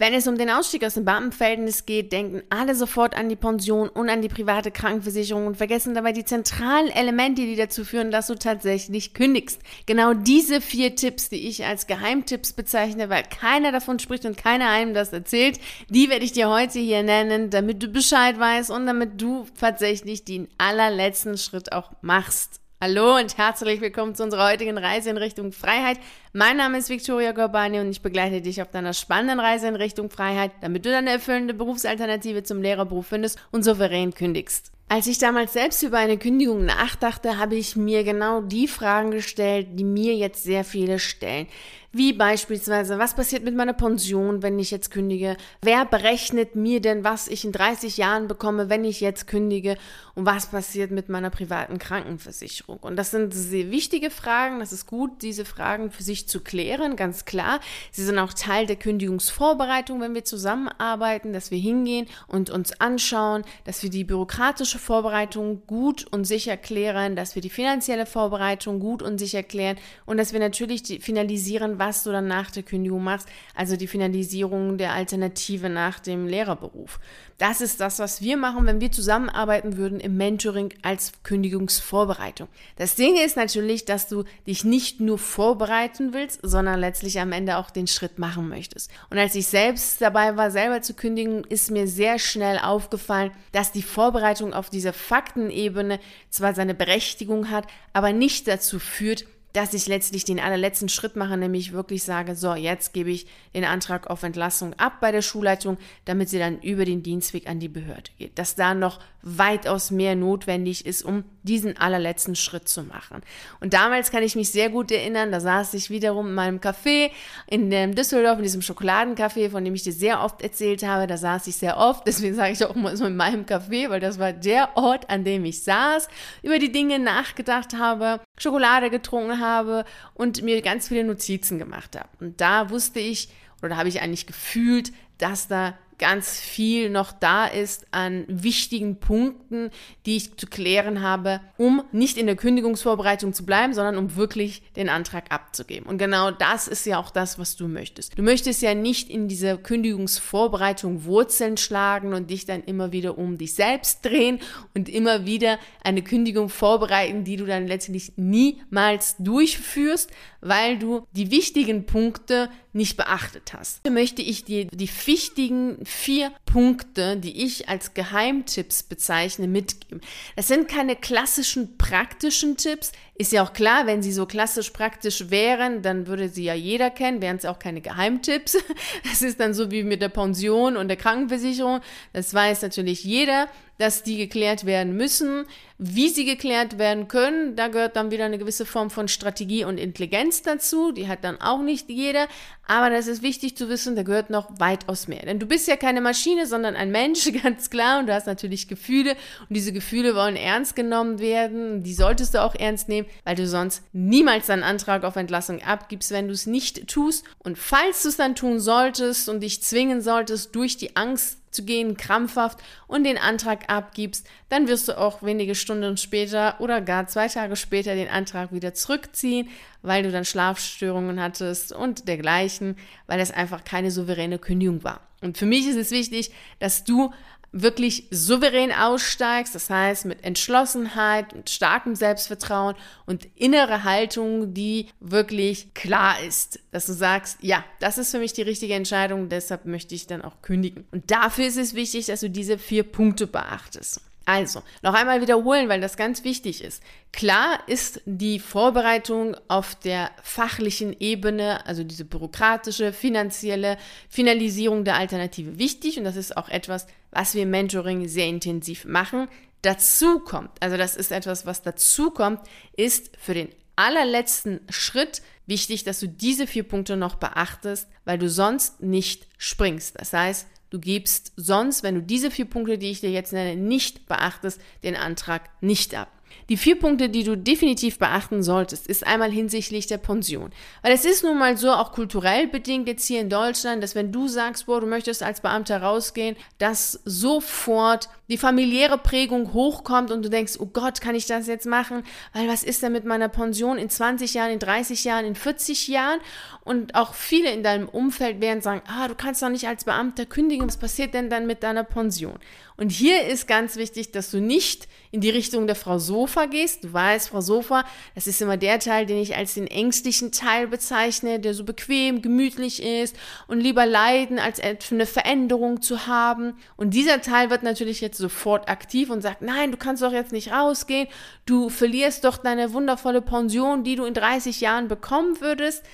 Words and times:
Wenn 0.00 0.14
es 0.14 0.26
um 0.26 0.38
den 0.38 0.48
Ausstieg 0.48 0.82
aus 0.82 0.94
dem 0.94 1.04
Beamtenverhältnis 1.04 1.84
geht, 1.84 2.10
denken 2.10 2.42
alle 2.48 2.74
sofort 2.74 3.14
an 3.14 3.28
die 3.28 3.36
Pension 3.36 3.90
und 3.90 4.08
an 4.08 4.22
die 4.22 4.30
private 4.30 4.70
Krankenversicherung 4.70 5.46
und 5.46 5.58
vergessen 5.58 5.92
dabei 5.92 6.12
die 6.12 6.24
zentralen 6.24 6.88
Elemente, 6.88 7.42
die 7.42 7.54
dazu 7.54 7.84
führen, 7.84 8.10
dass 8.10 8.28
du 8.28 8.34
tatsächlich 8.34 9.12
kündigst. 9.12 9.60
Genau 9.84 10.14
diese 10.14 10.62
vier 10.62 10.96
Tipps, 10.96 11.28
die 11.28 11.46
ich 11.46 11.66
als 11.66 11.86
Geheimtipps 11.86 12.54
bezeichne, 12.54 13.10
weil 13.10 13.24
keiner 13.24 13.72
davon 13.72 13.98
spricht 13.98 14.24
und 14.24 14.38
keiner 14.38 14.70
einem 14.70 14.94
das 14.94 15.12
erzählt, 15.12 15.60
die 15.90 16.08
werde 16.08 16.24
ich 16.24 16.32
dir 16.32 16.48
heute 16.48 16.78
hier 16.78 17.02
nennen, 17.02 17.50
damit 17.50 17.82
du 17.82 17.88
Bescheid 17.88 18.40
weißt 18.40 18.70
und 18.70 18.86
damit 18.86 19.20
du 19.20 19.44
tatsächlich 19.60 20.24
den 20.24 20.48
allerletzten 20.56 21.36
Schritt 21.36 21.72
auch 21.72 21.92
machst. 22.00 22.60
Hallo 22.82 23.18
und 23.18 23.36
herzlich 23.36 23.82
willkommen 23.82 24.14
zu 24.14 24.22
unserer 24.22 24.48
heutigen 24.48 24.78
Reise 24.78 25.10
in 25.10 25.18
Richtung 25.18 25.52
Freiheit. 25.52 25.98
Mein 26.32 26.56
Name 26.56 26.78
ist 26.78 26.88
Victoria 26.88 27.32
Gorbani 27.32 27.78
und 27.78 27.90
ich 27.90 28.00
begleite 28.00 28.40
dich 28.40 28.62
auf 28.62 28.70
deiner 28.70 28.94
spannenden 28.94 29.38
Reise 29.38 29.68
in 29.68 29.76
Richtung 29.76 30.08
Freiheit, 30.08 30.50
damit 30.62 30.86
du 30.86 30.90
deine 30.90 31.10
erfüllende 31.10 31.52
Berufsalternative 31.52 32.42
zum 32.42 32.62
Lehrerberuf 32.62 33.08
findest 33.08 33.38
und 33.50 33.64
souverän 33.64 34.14
kündigst. 34.14 34.72
Als 34.88 35.06
ich 35.08 35.18
damals 35.18 35.52
selbst 35.52 35.82
über 35.82 35.98
eine 35.98 36.16
Kündigung 36.16 36.64
nachdachte, 36.64 37.36
habe 37.36 37.54
ich 37.54 37.76
mir 37.76 38.02
genau 38.02 38.40
die 38.40 38.66
Fragen 38.66 39.10
gestellt, 39.10 39.68
die 39.72 39.84
mir 39.84 40.16
jetzt 40.16 40.42
sehr 40.42 40.64
viele 40.64 40.98
stellen. 40.98 41.48
Wie 41.92 42.12
beispielsweise, 42.12 43.00
was 43.00 43.16
passiert 43.16 43.42
mit 43.42 43.56
meiner 43.56 43.72
Pension, 43.72 44.44
wenn 44.44 44.60
ich 44.60 44.70
jetzt 44.70 44.92
kündige? 44.92 45.36
Wer 45.60 45.84
berechnet 45.84 46.54
mir 46.54 46.80
denn, 46.80 47.02
was 47.02 47.26
ich 47.26 47.44
in 47.44 47.50
30 47.50 47.96
Jahren 47.96 48.28
bekomme, 48.28 48.70
wenn 48.70 48.84
ich 48.84 49.00
jetzt 49.00 49.26
kündige? 49.26 49.76
Und 50.14 50.24
was 50.24 50.46
passiert 50.46 50.92
mit 50.92 51.08
meiner 51.08 51.30
privaten 51.30 51.80
Krankenversicherung? 51.80 52.78
Und 52.78 52.94
das 52.94 53.10
sind 53.10 53.34
sehr 53.34 53.72
wichtige 53.72 54.10
Fragen. 54.10 54.60
Das 54.60 54.72
ist 54.72 54.86
gut, 54.86 55.22
diese 55.22 55.44
Fragen 55.44 55.90
für 55.90 56.04
sich 56.04 56.28
zu 56.28 56.40
klären, 56.40 56.94
ganz 56.94 57.24
klar. 57.24 57.58
Sie 57.90 58.04
sind 58.04 58.20
auch 58.20 58.34
Teil 58.34 58.66
der 58.66 58.76
Kündigungsvorbereitung, 58.76 60.00
wenn 60.00 60.14
wir 60.14 60.24
zusammenarbeiten, 60.24 61.32
dass 61.32 61.50
wir 61.50 61.58
hingehen 61.58 62.06
und 62.28 62.50
uns 62.50 62.80
anschauen, 62.80 63.42
dass 63.64 63.82
wir 63.82 63.90
die 63.90 64.04
bürokratische 64.04 64.78
Vorbereitung 64.78 65.66
gut 65.66 66.06
und 66.12 66.24
sicher 66.24 66.56
klären, 66.56 67.16
dass 67.16 67.34
wir 67.34 67.42
die 67.42 67.50
finanzielle 67.50 68.06
Vorbereitung 68.06 68.78
gut 68.78 69.02
und 69.02 69.18
sicher 69.18 69.42
klären 69.42 69.76
und 70.06 70.18
dass 70.18 70.32
wir 70.32 70.38
natürlich 70.38 71.00
finalisieren, 71.02 71.79
was 71.80 72.04
du 72.04 72.12
dann 72.12 72.28
nach 72.28 72.52
der 72.52 72.62
Kündigung 72.62 73.02
machst, 73.02 73.26
also 73.56 73.74
die 73.76 73.88
Finalisierung 73.88 74.78
der 74.78 74.92
Alternative 74.92 75.68
nach 75.68 75.98
dem 75.98 76.28
Lehrerberuf. 76.28 77.00
Das 77.38 77.62
ist 77.62 77.80
das, 77.80 77.98
was 77.98 78.20
wir 78.20 78.36
machen, 78.36 78.66
wenn 78.66 78.82
wir 78.82 78.92
zusammenarbeiten 78.92 79.78
würden 79.78 79.98
im 79.98 80.18
Mentoring 80.18 80.74
als 80.82 81.12
Kündigungsvorbereitung. 81.22 82.48
Das 82.76 82.96
Ding 82.96 83.16
ist 83.16 83.34
natürlich, 83.36 83.86
dass 83.86 84.08
du 84.08 84.24
dich 84.46 84.62
nicht 84.62 85.00
nur 85.00 85.16
vorbereiten 85.16 86.12
willst, 86.12 86.40
sondern 86.42 86.78
letztlich 86.78 87.18
am 87.18 87.32
Ende 87.32 87.56
auch 87.56 87.70
den 87.70 87.86
Schritt 87.86 88.18
machen 88.18 88.50
möchtest. 88.50 88.90
Und 89.08 89.16
als 89.16 89.34
ich 89.34 89.46
selbst 89.46 90.02
dabei 90.02 90.36
war, 90.36 90.50
selber 90.50 90.82
zu 90.82 90.92
kündigen, 90.92 91.44
ist 91.44 91.70
mir 91.70 91.88
sehr 91.88 92.18
schnell 92.18 92.58
aufgefallen, 92.58 93.30
dass 93.52 93.72
die 93.72 93.82
Vorbereitung 93.82 94.52
auf 94.52 94.68
dieser 94.68 94.92
Faktenebene 94.92 95.98
zwar 96.28 96.54
seine 96.54 96.74
Berechtigung 96.74 97.48
hat, 97.48 97.66
aber 97.94 98.12
nicht 98.12 98.48
dazu 98.48 98.78
führt, 98.78 99.24
dass 99.52 99.74
ich 99.74 99.86
letztlich 99.86 100.24
den 100.24 100.40
allerletzten 100.40 100.88
Schritt 100.88 101.16
mache, 101.16 101.36
nämlich 101.36 101.72
wirklich 101.72 102.04
sage, 102.04 102.36
so, 102.36 102.54
jetzt 102.54 102.92
gebe 102.92 103.10
ich 103.10 103.26
den 103.54 103.64
Antrag 103.64 104.08
auf 104.08 104.22
Entlassung 104.22 104.74
ab 104.74 105.00
bei 105.00 105.12
der 105.12 105.22
Schulleitung, 105.22 105.76
damit 106.04 106.28
sie 106.28 106.38
dann 106.38 106.60
über 106.60 106.84
den 106.84 107.02
Dienstweg 107.02 107.48
an 107.48 107.60
die 107.60 107.68
Behörde 107.68 108.10
geht. 108.18 108.38
Dass 108.38 108.54
da 108.54 108.74
noch 108.74 109.00
weitaus 109.22 109.90
mehr 109.90 110.16
notwendig 110.16 110.86
ist, 110.86 111.02
um 111.02 111.24
diesen 111.42 111.76
allerletzten 111.76 112.36
Schritt 112.36 112.68
zu 112.68 112.84
machen. 112.84 113.22
Und 113.60 113.74
damals 113.74 114.10
kann 114.10 114.22
ich 114.22 114.36
mich 114.36 114.50
sehr 114.50 114.70
gut 114.70 114.90
erinnern, 114.90 115.32
da 115.32 115.40
saß 115.40 115.74
ich 115.74 115.90
wiederum 115.90 116.28
in 116.28 116.34
meinem 116.34 116.58
Café 116.58 117.10
in 117.46 117.70
dem 117.70 117.94
Düsseldorf, 117.94 118.38
in 118.38 118.44
diesem 118.44 118.62
Schokoladencafé, 118.62 119.50
von 119.50 119.64
dem 119.64 119.74
ich 119.74 119.82
dir 119.82 119.92
sehr 119.92 120.22
oft 120.22 120.42
erzählt 120.42 120.82
habe. 120.82 121.06
Da 121.06 121.16
saß 121.16 121.46
ich 121.48 121.56
sehr 121.56 121.76
oft, 121.76 122.06
deswegen 122.06 122.34
sage 122.34 122.52
ich 122.52 122.64
auch 122.64 122.74
immer 122.74 122.96
so 122.96 123.04
in 123.04 123.16
meinem 123.16 123.44
Café, 123.44 123.90
weil 123.90 124.00
das 124.00 124.18
war 124.18 124.32
der 124.32 124.76
Ort, 124.76 125.10
an 125.10 125.24
dem 125.24 125.44
ich 125.44 125.62
saß, 125.62 126.08
über 126.42 126.58
die 126.58 126.72
Dinge 126.72 126.98
nachgedacht 126.98 127.74
habe, 127.76 128.20
Schokolade 128.40 128.90
getrunken 128.90 129.40
habe 129.40 129.84
und 130.14 130.42
mir 130.42 130.62
ganz 130.62 130.88
viele 130.88 131.04
Notizen 131.04 131.58
gemacht 131.58 131.96
habe. 131.96 132.08
Und 132.20 132.40
da 132.40 132.70
wusste 132.70 133.00
ich, 133.00 133.28
oder 133.62 133.76
habe 133.76 133.88
ich 133.88 134.00
eigentlich 134.00 134.26
gefühlt, 134.26 134.92
dass 135.18 135.48
da 135.48 135.74
ganz 136.00 136.40
viel 136.40 136.90
noch 136.90 137.12
da 137.12 137.46
ist 137.46 137.86
an 137.92 138.24
wichtigen 138.26 138.98
Punkten, 138.98 139.70
die 140.06 140.16
ich 140.16 140.36
zu 140.36 140.46
klären 140.46 141.02
habe, 141.02 141.40
um 141.58 141.82
nicht 141.92 142.16
in 142.16 142.26
der 142.26 142.36
Kündigungsvorbereitung 142.36 143.34
zu 143.34 143.44
bleiben, 143.46 143.74
sondern 143.74 143.98
um 143.98 144.16
wirklich 144.16 144.62
den 144.74 144.88
Antrag 144.88 145.30
abzugeben. 145.30 145.86
Und 145.86 145.98
genau 145.98 146.30
das 146.30 146.66
ist 146.66 146.86
ja 146.86 146.98
auch 146.98 147.10
das, 147.10 147.38
was 147.38 147.54
du 147.56 147.68
möchtest. 147.68 148.18
Du 148.18 148.22
möchtest 148.22 148.62
ja 148.62 148.74
nicht 148.74 149.10
in 149.10 149.28
dieser 149.28 149.58
Kündigungsvorbereitung 149.58 151.04
Wurzeln 151.04 151.58
schlagen 151.58 152.14
und 152.14 152.30
dich 152.30 152.46
dann 152.46 152.64
immer 152.64 152.92
wieder 152.92 153.18
um 153.18 153.36
dich 153.36 153.54
selbst 153.54 154.04
drehen 154.04 154.40
und 154.74 154.88
immer 154.88 155.26
wieder 155.26 155.58
eine 155.84 156.02
Kündigung 156.02 156.48
vorbereiten, 156.48 157.24
die 157.24 157.36
du 157.36 157.44
dann 157.44 157.66
letztendlich 157.66 158.14
niemals 158.16 159.16
durchführst, 159.18 160.10
weil 160.40 160.78
du 160.78 161.06
die 161.12 161.30
wichtigen 161.30 161.86
Punkte 161.86 162.48
nicht 162.72 162.96
beachtet 162.96 163.52
hast. 163.52 163.80
Hier 163.82 163.92
möchte 163.92 164.22
ich 164.22 164.44
dir 164.44 164.66
die 164.66 164.88
wichtigen 165.06 165.84
vier 165.84 166.32
Punkte, 166.46 167.16
die 167.16 167.44
ich 167.44 167.68
als 167.68 167.94
Geheimtipps 167.94 168.84
bezeichne, 168.84 169.48
mitgeben. 169.48 170.00
Das 170.36 170.48
sind 170.48 170.68
keine 170.68 170.94
klassischen 170.94 171.76
praktischen 171.78 172.56
Tipps. 172.56 172.92
Ist 173.16 173.32
ja 173.32 173.42
auch 173.42 173.52
klar, 173.52 173.86
wenn 173.86 174.02
sie 174.02 174.12
so 174.12 174.24
klassisch 174.24 174.70
praktisch 174.70 175.30
wären, 175.30 175.82
dann 175.82 176.06
würde 176.06 176.28
sie 176.28 176.44
ja 176.44 176.54
jeder 176.54 176.90
kennen, 176.90 177.20
wären 177.20 177.36
es 177.36 177.44
auch 177.44 177.58
keine 177.58 177.80
Geheimtipps. 177.80 178.56
Das 179.04 179.22
ist 179.22 179.40
dann 179.40 179.54
so 179.54 179.70
wie 179.70 179.82
mit 179.82 180.00
der 180.00 180.08
Pension 180.08 180.76
und 180.76 180.88
der 180.88 180.96
Krankenversicherung. 180.96 181.80
Das 182.12 182.32
weiß 182.32 182.62
natürlich 182.62 183.04
jeder 183.04 183.48
dass 183.80 184.02
die 184.02 184.18
geklärt 184.18 184.66
werden 184.66 184.94
müssen. 184.94 185.46
Wie 185.78 186.10
sie 186.10 186.26
geklärt 186.26 186.76
werden 186.76 187.08
können, 187.08 187.56
da 187.56 187.68
gehört 187.68 187.96
dann 187.96 188.10
wieder 188.10 188.26
eine 188.26 188.36
gewisse 188.36 188.66
Form 188.66 188.90
von 188.90 189.08
Strategie 189.08 189.64
und 189.64 189.78
Intelligenz 189.78 190.42
dazu. 190.42 190.92
Die 190.92 191.08
hat 191.08 191.24
dann 191.24 191.40
auch 191.40 191.62
nicht 191.62 191.88
jeder. 191.88 192.28
Aber 192.66 192.90
das 192.90 193.06
ist 193.06 193.22
wichtig 193.22 193.56
zu 193.56 193.70
wissen, 193.70 193.96
da 193.96 194.02
gehört 194.02 194.28
noch 194.28 194.60
weitaus 194.60 195.08
mehr. 195.08 195.24
Denn 195.24 195.38
du 195.38 195.46
bist 195.46 195.66
ja 195.66 195.76
keine 195.76 196.02
Maschine, 196.02 196.46
sondern 196.46 196.76
ein 196.76 196.90
Mensch, 196.90 197.32
ganz 197.42 197.70
klar. 197.70 198.00
Und 198.00 198.08
du 198.08 198.14
hast 198.14 198.26
natürlich 198.26 198.68
Gefühle. 198.68 199.12
Und 199.48 199.56
diese 199.56 199.72
Gefühle 199.72 200.14
wollen 200.14 200.36
ernst 200.36 200.76
genommen 200.76 201.18
werden. 201.18 201.82
Die 201.82 201.94
solltest 201.94 202.34
du 202.34 202.42
auch 202.42 202.54
ernst 202.54 202.90
nehmen, 202.90 203.08
weil 203.24 203.36
du 203.36 203.46
sonst 203.46 203.82
niemals 203.94 204.50
einen 204.50 204.62
Antrag 204.62 205.04
auf 205.04 205.16
Entlassung 205.16 205.62
abgibst, 205.62 206.10
wenn 206.10 206.28
du 206.28 206.34
es 206.34 206.46
nicht 206.46 206.88
tust. 206.88 207.24
Und 207.38 207.56
falls 207.56 208.02
du 208.02 208.10
es 208.10 208.18
dann 208.18 208.34
tun 208.34 208.60
solltest 208.60 209.30
und 209.30 209.40
dich 209.40 209.62
zwingen 209.62 210.02
solltest, 210.02 210.54
durch 210.54 210.76
die 210.76 210.94
Angst 210.94 211.39
zu 211.50 211.64
gehen, 211.64 211.96
krampfhaft 211.96 212.58
und 212.86 213.04
den 213.04 213.18
Antrag 213.18 213.70
abgibst, 213.70 214.26
dann 214.48 214.68
wirst 214.68 214.88
du 214.88 214.98
auch 214.98 215.22
wenige 215.22 215.54
Stunden 215.54 215.96
später 215.96 216.60
oder 216.60 216.80
gar 216.80 217.06
zwei 217.06 217.28
Tage 217.28 217.56
später 217.56 217.94
den 217.94 218.08
Antrag 218.08 218.52
wieder 218.52 218.74
zurückziehen, 218.74 219.48
weil 219.82 220.02
du 220.02 220.10
dann 220.10 220.24
Schlafstörungen 220.24 221.20
hattest 221.20 221.72
und 221.72 222.08
dergleichen, 222.08 222.76
weil 223.06 223.18
das 223.18 223.30
einfach 223.30 223.64
keine 223.64 223.90
souveräne 223.90 224.38
Kündigung 224.38 224.84
war. 224.84 225.00
Und 225.22 225.36
für 225.36 225.46
mich 225.46 225.66
ist 225.66 225.76
es 225.76 225.90
wichtig, 225.90 226.30
dass 226.60 226.84
du 226.84 227.12
wirklich 227.52 228.06
souverän 228.10 228.72
aussteigst, 228.72 229.54
das 229.54 229.70
heißt 229.70 230.04
mit 230.04 230.24
Entschlossenheit, 230.24 231.34
mit 231.34 231.50
starkem 231.50 231.94
Selbstvertrauen 231.96 232.76
und 233.06 233.28
innere 233.34 233.84
Haltung, 233.84 234.54
die 234.54 234.88
wirklich 235.00 235.74
klar 235.74 236.20
ist, 236.20 236.60
dass 236.70 236.86
du 236.86 236.92
sagst, 236.92 237.38
ja, 237.40 237.64
das 237.80 237.98
ist 237.98 238.12
für 238.12 238.18
mich 238.18 238.32
die 238.32 238.42
richtige 238.42 238.74
Entscheidung, 238.74 239.28
deshalb 239.28 239.64
möchte 239.66 239.94
ich 239.94 240.06
dann 240.06 240.22
auch 240.22 240.42
kündigen. 240.42 240.86
Und 240.92 241.10
dafür 241.10 241.46
ist 241.46 241.58
es 241.58 241.74
wichtig, 241.74 242.06
dass 242.06 242.20
du 242.20 242.30
diese 242.30 242.58
vier 242.58 242.84
Punkte 242.84 243.26
beachtest. 243.26 244.00
Also, 244.26 244.62
noch 244.82 244.94
einmal 244.94 245.20
wiederholen, 245.20 245.68
weil 245.68 245.80
das 245.80 245.96
ganz 245.96 246.22
wichtig 246.22 246.62
ist. 246.62 246.84
Klar 247.12 247.58
ist 247.66 248.00
die 248.04 248.38
Vorbereitung 248.38 249.36
auf 249.48 249.74
der 249.74 250.12
fachlichen 250.22 250.94
Ebene, 251.00 251.66
also 251.66 251.82
diese 251.82 252.04
bürokratische, 252.04 252.92
finanzielle 252.92 253.76
Finalisierung 254.08 254.84
der 254.84 254.96
Alternative 254.96 255.58
wichtig 255.58 255.98
und 255.98 256.04
das 256.04 256.14
ist 256.14 256.36
auch 256.36 256.48
etwas, 256.48 256.86
was 257.10 257.34
wir 257.34 257.42
im 257.42 257.50
Mentoring 257.50 258.08
sehr 258.08 258.26
intensiv 258.26 258.84
machen. 258.84 259.28
Dazu 259.62 260.20
kommt, 260.20 260.50
also 260.60 260.76
das 260.76 260.96
ist 260.96 261.12
etwas, 261.12 261.44
was 261.46 261.62
dazu 261.62 262.10
kommt, 262.10 262.40
ist 262.76 263.16
für 263.18 263.34
den 263.34 263.50
allerletzten 263.76 264.60
Schritt 264.70 265.22
wichtig, 265.46 265.84
dass 265.84 266.00
du 266.00 266.08
diese 266.08 266.46
vier 266.46 266.62
Punkte 266.62 266.96
noch 266.96 267.16
beachtest, 267.16 267.88
weil 268.04 268.18
du 268.18 268.28
sonst 268.28 268.82
nicht 268.82 269.26
springst. 269.38 269.98
Das 269.98 270.12
heißt, 270.12 270.46
Du 270.70 270.78
gibst 270.78 271.32
sonst, 271.36 271.82
wenn 271.82 271.96
du 271.96 272.02
diese 272.02 272.30
vier 272.30 272.44
Punkte, 272.44 272.78
die 272.78 272.92
ich 272.92 273.00
dir 273.00 273.10
jetzt 273.10 273.32
nenne, 273.32 273.60
nicht 273.60 274.06
beachtest, 274.06 274.60
den 274.84 274.94
Antrag 274.94 275.50
nicht 275.60 275.96
ab. 275.96 276.08
Die 276.48 276.56
vier 276.56 276.78
Punkte, 276.78 277.08
die 277.08 277.22
du 277.22 277.36
definitiv 277.36 277.98
beachten 277.98 278.42
solltest, 278.42 278.86
ist 278.86 279.06
einmal 279.06 279.30
hinsichtlich 279.30 279.86
der 279.86 279.98
Pension. 279.98 280.50
Weil 280.82 280.92
es 280.92 281.04
ist 281.04 281.22
nun 281.22 281.38
mal 281.38 281.56
so, 281.56 281.70
auch 281.70 281.92
kulturell 281.92 282.46
bedingt 282.46 282.88
jetzt 282.88 283.06
hier 283.06 283.20
in 283.20 283.30
Deutschland, 283.30 283.82
dass 283.82 283.94
wenn 283.94 284.12
du 284.12 284.28
sagst, 284.28 284.66
boah, 284.66 284.80
du 284.80 284.86
möchtest 284.86 285.22
als 285.22 285.40
Beamter 285.40 285.82
rausgehen, 285.82 286.36
dass 286.58 287.00
sofort 287.04 288.08
die 288.28 288.38
familiäre 288.38 288.96
Prägung 288.96 289.52
hochkommt 289.52 290.10
und 290.10 290.24
du 290.24 290.30
denkst, 290.30 290.54
oh 290.60 290.66
Gott, 290.66 291.00
kann 291.00 291.14
ich 291.14 291.26
das 291.26 291.48
jetzt 291.48 291.66
machen? 291.66 292.04
Weil 292.32 292.48
was 292.48 292.62
ist 292.62 292.82
denn 292.82 292.92
mit 292.92 293.04
meiner 293.04 293.28
Pension 293.28 293.76
in 293.76 293.90
20 293.90 294.34
Jahren, 294.34 294.52
in 294.52 294.60
30 294.60 295.04
Jahren, 295.04 295.24
in 295.24 295.34
40 295.34 295.88
Jahren? 295.88 296.20
Und 296.64 296.94
auch 296.94 297.14
viele 297.14 297.50
in 297.50 297.62
deinem 297.62 297.88
Umfeld 297.88 298.40
werden 298.40 298.60
sagen, 298.60 298.82
ah, 298.86 299.08
du 299.08 299.14
kannst 299.16 299.42
doch 299.42 299.48
nicht 299.48 299.66
als 299.66 299.84
Beamter 299.84 300.26
kündigen, 300.26 300.66
was 300.68 300.76
passiert 300.76 301.14
denn 301.14 301.28
dann 301.28 301.46
mit 301.46 301.62
deiner 301.64 301.84
Pension? 301.84 302.38
Und 302.76 302.92
hier 302.92 303.26
ist 303.26 303.46
ganz 303.46 303.76
wichtig, 303.76 304.12
dass 304.12 304.30
du 304.30 304.40
nicht 304.40 304.88
in 305.12 305.20
die 305.20 305.30
Richtung 305.30 305.66
der 305.66 305.76
Frau 305.76 305.98
Sofa 305.98 306.46
gehst. 306.46 306.84
Du 306.84 306.92
weißt, 306.92 307.30
Frau 307.30 307.40
Sofa, 307.40 307.84
das 308.14 308.26
ist 308.26 308.40
immer 308.40 308.56
der 308.56 308.78
Teil, 308.78 309.06
den 309.06 309.18
ich 309.18 309.36
als 309.36 309.54
den 309.54 309.66
ängstlichen 309.66 310.30
Teil 310.30 310.68
bezeichne, 310.68 311.40
der 311.40 311.54
so 311.54 311.64
bequem, 311.64 312.22
gemütlich 312.22 312.82
ist 312.82 313.16
und 313.48 313.60
lieber 313.60 313.86
leiden, 313.86 314.38
als 314.38 314.60
eine 314.60 315.06
Veränderung 315.06 315.82
zu 315.82 316.06
haben. 316.06 316.54
Und 316.76 316.94
dieser 316.94 317.20
Teil 317.20 317.50
wird 317.50 317.62
natürlich 317.62 318.00
jetzt 318.00 318.18
sofort 318.18 318.68
aktiv 318.68 319.10
und 319.10 319.20
sagt, 319.20 319.42
nein, 319.42 319.72
du 319.72 319.76
kannst 319.76 320.02
doch 320.02 320.12
jetzt 320.12 320.32
nicht 320.32 320.52
rausgehen. 320.52 321.08
Du 321.44 321.68
verlierst 321.70 322.24
doch 322.24 322.36
deine 322.36 322.72
wundervolle 322.72 323.22
Pension, 323.22 323.82
die 323.82 323.96
du 323.96 324.04
in 324.04 324.14
30 324.14 324.60
Jahren 324.60 324.86
bekommen 324.86 325.40
würdest. 325.40 325.84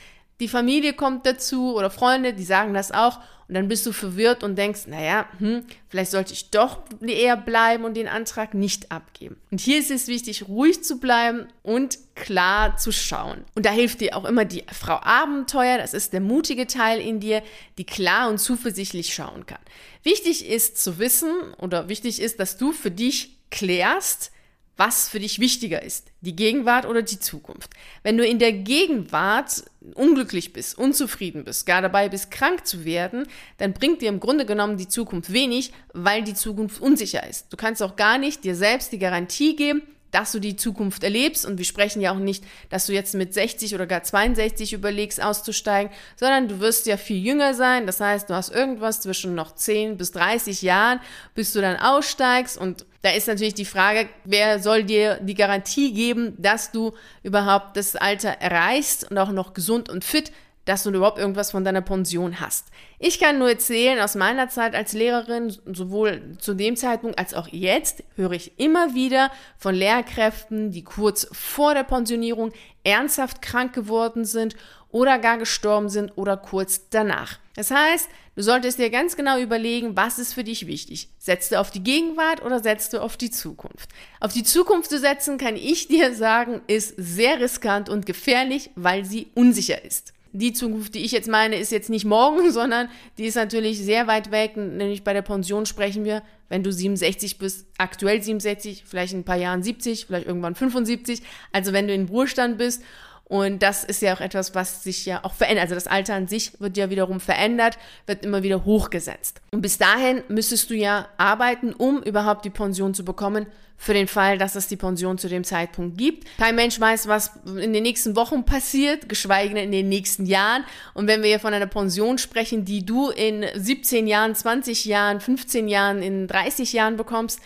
Die 0.41 0.49
Familie 0.49 0.93
kommt 0.93 1.25
dazu 1.25 1.75
oder 1.75 1.89
Freunde, 1.89 2.35
die 2.35 2.45
sagen 2.45 2.75
das 2.75 2.93
auch 2.93 3.21
und 3.49 3.55
dann 3.55 3.69
bist 3.69 3.87
du 3.87 3.93
verwirrt 3.93 4.43
und 4.43 4.57
denkst, 4.57 4.87
naja, 4.87 5.29
hm, 5.39 5.65
vielleicht 5.89 6.11
sollte 6.11 6.33
ich 6.33 6.51
doch 6.51 6.81
eher 7.01 7.37
bleiben 7.37 7.85
und 7.85 7.95
den 7.95 8.09
Antrag 8.09 8.55
nicht 8.55 8.91
abgeben. 8.91 9.37
Und 9.53 9.61
hier 9.61 9.79
ist 9.79 9.91
es 9.91 10.09
wichtig, 10.09 10.49
ruhig 10.49 10.83
zu 10.83 10.99
bleiben 10.99 11.47
und 11.63 11.99
klar 12.17 12.77
zu 12.77 12.91
schauen. 12.91 13.45
Und 13.55 13.65
da 13.65 13.71
hilft 13.71 14.01
dir 14.01 14.17
auch 14.17 14.25
immer 14.25 14.45
die 14.45 14.65
Frau 14.73 14.99
Abenteuer, 15.01 15.79
das 15.79 15.95
ist 15.95 16.13
der 16.13 16.21
mutige 16.21 16.67
Teil 16.67 17.01
in 17.01 17.21
dir, 17.21 17.43
die 17.79 17.85
klar 17.85 18.29
und 18.29 18.39
zuversichtlich 18.39 19.15
schauen 19.15 19.47
kann. 19.47 19.61
Wichtig 20.03 20.47
ist 20.47 20.83
zu 20.83 20.99
wissen 20.99 21.31
oder 21.59 21.89
wichtig 21.89 22.21
ist, 22.21 22.41
dass 22.41 22.57
du 22.57 22.73
für 22.73 22.91
dich 22.91 23.37
klärst, 23.51 24.33
was 24.77 25.09
für 25.09 25.21
dich 25.21 25.39
wichtiger 25.41 25.83
ist, 25.83 26.09
die 26.21 26.37
Gegenwart 26.37 26.87
oder 26.87 27.03
die 27.03 27.19
Zukunft. 27.19 27.71
Wenn 28.03 28.19
du 28.19 28.27
in 28.27 28.39
der 28.39 28.53
Gegenwart 28.53 29.65
unglücklich 29.95 30.53
bist, 30.53 30.77
unzufrieden 30.77 31.45
bist, 31.45 31.65
gar 31.65 31.81
dabei 31.81 32.09
bist, 32.09 32.31
krank 32.31 32.67
zu 32.67 32.85
werden, 32.85 33.27
dann 33.59 33.73
bringt 33.73 34.03
dir 34.03 34.11
im 34.11 34.21
Grunde 34.21 34.45
genommen 34.45 34.77
die 34.77 34.89
Zukunft 34.89 35.33
wenig, 35.33 35.73
weil 35.95 36.23
die 36.23 36.35
Zukunft 36.35 36.81
unsicher 36.81 37.27
ist. 37.27 37.53
Du 37.53 37.57
kannst 37.57 37.83
auch 37.83 37.97
gar 37.97 38.19
nicht 38.19 38.45
dir 38.45 38.55
selbst 38.55 38.93
die 38.93 38.99
Garantie 38.99 39.57
geben, 39.57 39.83
dass 40.17 40.33
du 40.33 40.39
die 40.39 40.57
Zukunft 40.57 41.05
erlebst. 41.05 41.45
Und 41.45 41.59
wir 41.59 41.67
sprechen 41.67 42.01
ja 42.01 42.11
auch 42.11 42.19
nicht, 42.19 42.43
dass 42.71 42.87
du 42.87 42.95
jetzt 42.95 43.15
mit 43.15 43.35
60 43.35 43.75
oder 43.75 43.87
gar 43.87 44.03
62 44.03 44.73
überlegst, 44.73 45.23
auszusteigen, 45.23 45.93
sondern 46.17 46.49
du 46.49 46.59
wirst 46.61 46.87
ja 46.87 46.97
viel 46.97 47.23
jünger 47.23 47.53
sein. 47.53 47.87
Das 47.87 48.01
heißt, 48.01 48.31
du 48.31 48.35
hast 48.35 48.49
irgendwas 48.49 49.03
zwischen 49.03 49.35
noch 49.35 49.55
10 49.55 49.99
bis 49.99 50.13
30 50.13 50.63
Jahren, 50.63 51.01
bis 51.35 51.53
du 51.53 51.61
dann 51.61 51.77
aussteigst. 51.77 52.57
Und 52.57 52.87
da 53.03 53.11
ist 53.11 53.29
natürlich 53.29 53.53
die 53.53 53.67
Frage, 53.67 54.09
wer 54.25 54.59
soll 54.59 54.85
dir 54.85 55.21
die 55.21 55.35
Garantie 55.35 55.93
geben, 55.93 56.35
dass 56.39 56.73
du 56.73 56.95
überhaupt 57.23 57.77
das 57.77 57.95
Alter 57.95 58.31
erreichst 58.31 59.11
und 59.11 59.19
auch 59.19 59.33
noch 59.33 59.53
gesund 59.53 59.91
und 59.91 60.03
fit 60.03 60.33
dass 60.67 60.83
du 60.83 60.91
überhaupt 60.91 61.19
irgendwas 61.19 61.53
von 61.53 61.65
deiner 61.65 61.81
Pension 61.81 62.41
hast. 62.41 62.67
Ich 62.99 63.19
kann 63.19 63.39
nur 63.39 63.49
erzählen, 63.49 64.01
aus 64.01 64.15
meiner 64.17 64.49
Zeit 64.49 64.75
als 64.75 64.93
Lehrerin, 64.93 65.57
sowohl 65.65 66.37
zu 66.39 66.55
dem 66.55 66.77
Zeitpunkt 66.77 67.19
als 67.19 67.35
auch 67.35 67.49
jetzt, 67.49 68.03
höre 68.17 68.33
ich 68.33 68.59
immer 68.59 68.95
wieder 68.95 69.31
von 69.57 69.75
Lehrkräften, 69.75 70.73
die 70.73 70.83
kurz 70.83 71.29
vor 71.33 71.73
der 71.73 71.85
Pensionierung 71.85 72.53
ernsthaft 72.85 73.41
krank 73.43 73.73
geworden 73.73 74.25
sind 74.25 74.57
oder 74.91 75.19
gar 75.19 75.39
gestorben 75.39 75.89
sind 75.89 76.13
oder 76.17 76.37
kurz 76.37 76.89
danach. 76.91 77.39
Das 77.55 77.71
heißt, 77.71 78.09
du 78.35 78.43
solltest 78.43 78.79
dir 78.79 78.91
ganz 78.91 79.17
genau 79.17 79.39
überlegen, 79.39 79.97
was 79.97 80.19
ist 80.19 80.35
für 80.35 80.45
dich 80.45 80.67
wichtig. 80.67 81.11
Setzt 81.19 81.53
du 81.53 81.61
auf 81.61 81.71
die 81.71 81.83
Gegenwart 81.83 82.45
oder 82.45 82.61
setzt 82.61 82.93
du 82.93 83.01
auf 83.01 83.17
die 83.17 83.31
Zukunft? 83.31 83.91
Auf 84.21 84.33
die 84.33 84.43
Zukunft 84.43 84.91
zu 84.91 84.99
setzen, 84.99 85.39
kann 85.39 85.57
ich 85.57 85.87
dir 85.87 86.15
sagen, 86.15 86.61
ist 86.67 86.95
sehr 86.97 87.39
riskant 87.41 87.89
und 87.89 88.05
gefährlich, 88.05 88.71
weil 88.75 89.05
sie 89.05 89.29
unsicher 89.35 89.85
ist 89.85 90.16
die 90.39 90.53
Zukunft, 90.53 90.95
die 90.95 91.05
ich 91.05 91.13
jetzt 91.13 91.29
meine, 91.29 91.57
ist 91.57 91.73
jetzt 91.73 91.91
nicht 91.91 92.05
morgen, 92.05 92.51
sondern 92.53 92.89
die 93.19 93.27
ist 93.27 93.37
natürlich 93.37 93.79
sehr 93.79 94.07
weit 94.07 94.31
weg. 94.31 94.57
Nämlich 94.57 95.05
bei 95.05 95.13
der 95.13 95.23
Pension 95.23 95.67
sprechen 95.67 96.05
wir, 96.05 96.23
wenn 96.49 96.63
du 96.63 96.73
67 96.73 97.39
bist, 97.39 97.67
aktuell 97.79 98.23
67, 98.23 98.85
vielleicht 98.87 99.13
in 99.13 99.21
ein 99.21 99.25
paar 99.25 99.37
Jahren 99.37 99.63
70, 99.63 100.07
vielleicht 100.07 100.27
irgendwann 100.27 100.55
75. 100.55 101.23
Also 101.53 101.73
wenn 101.73 101.89
du 101.89 101.95
in 101.95 102.07
Ruhestand 102.07 102.59
bist 102.59 102.83
und 103.29 103.61
das 103.61 103.83
ist 103.83 104.03
ja 104.03 104.15
auch 104.15 104.21
etwas, 104.21 104.55
was 104.55 104.85
sich 104.85 105.05
ja 105.05 105.25
auch 105.25 105.35
verändert. 105.35 105.65
Also 105.65 105.75
das 105.75 105.89
Alter 105.89 106.15
an 106.15 106.29
sich 106.29 106.61
wird 106.61 106.77
ja 106.77 106.91
wiederum 106.91 107.19
verändert, 107.19 107.77
wird 108.07 108.25
immer 108.25 108.45
wieder 108.45 108.65
hochgesetzt. 108.65 109.41
Und 109.51 109.63
bis 109.63 109.79
dahin 109.79 110.23
müsstest 110.29 110.71
du 110.71 110.75
ja 110.75 111.09
arbeiten, 111.17 111.73
um 111.73 112.03
überhaupt 112.03 112.45
die 112.45 112.51
Pension 112.51 112.95
zu 112.95 113.05
bekommen, 113.05 113.47
für 113.79 113.93
den 113.93 114.07
Fall, 114.07 114.39
dass 114.39 114.55
es 114.55 114.69
die 114.69 114.77
Pension 114.77 115.19
zu 115.19 115.29
dem 115.29 115.45
Zeitpunkt 115.45 115.99
gibt. 115.99 116.27
Kein 116.39 116.55
Mensch 116.55 116.81
weiß, 116.81 117.09
was 117.09 117.33
in 117.45 117.73
den 117.73 117.83
nächsten 117.83 118.17
Wochen 118.17 118.45
passiert, 118.45 119.09
geschweige 119.09 119.55
denn 119.55 119.65
in 119.65 119.73
den 119.73 119.89
nächsten 119.89 120.25
Jahren. 120.25 120.65
Und 120.95 121.09
wenn 121.09 121.23
wir 121.23 121.29
hier 121.29 121.41
von 121.41 121.53
einer 121.53 121.67
Pension 121.67 122.19
sprechen, 122.19 122.65
die 122.65 122.87
du 122.87 123.11
in 123.11 123.45
17 123.55 124.07
Jahren, 124.07 124.35
20 124.35 124.87
Jahren, 124.87 125.21
15 125.21 125.69
Jahren, 125.69 126.01
in 126.01 126.27
30 126.27 126.73
Jahren 126.73 126.97
bekommst, 126.97 127.41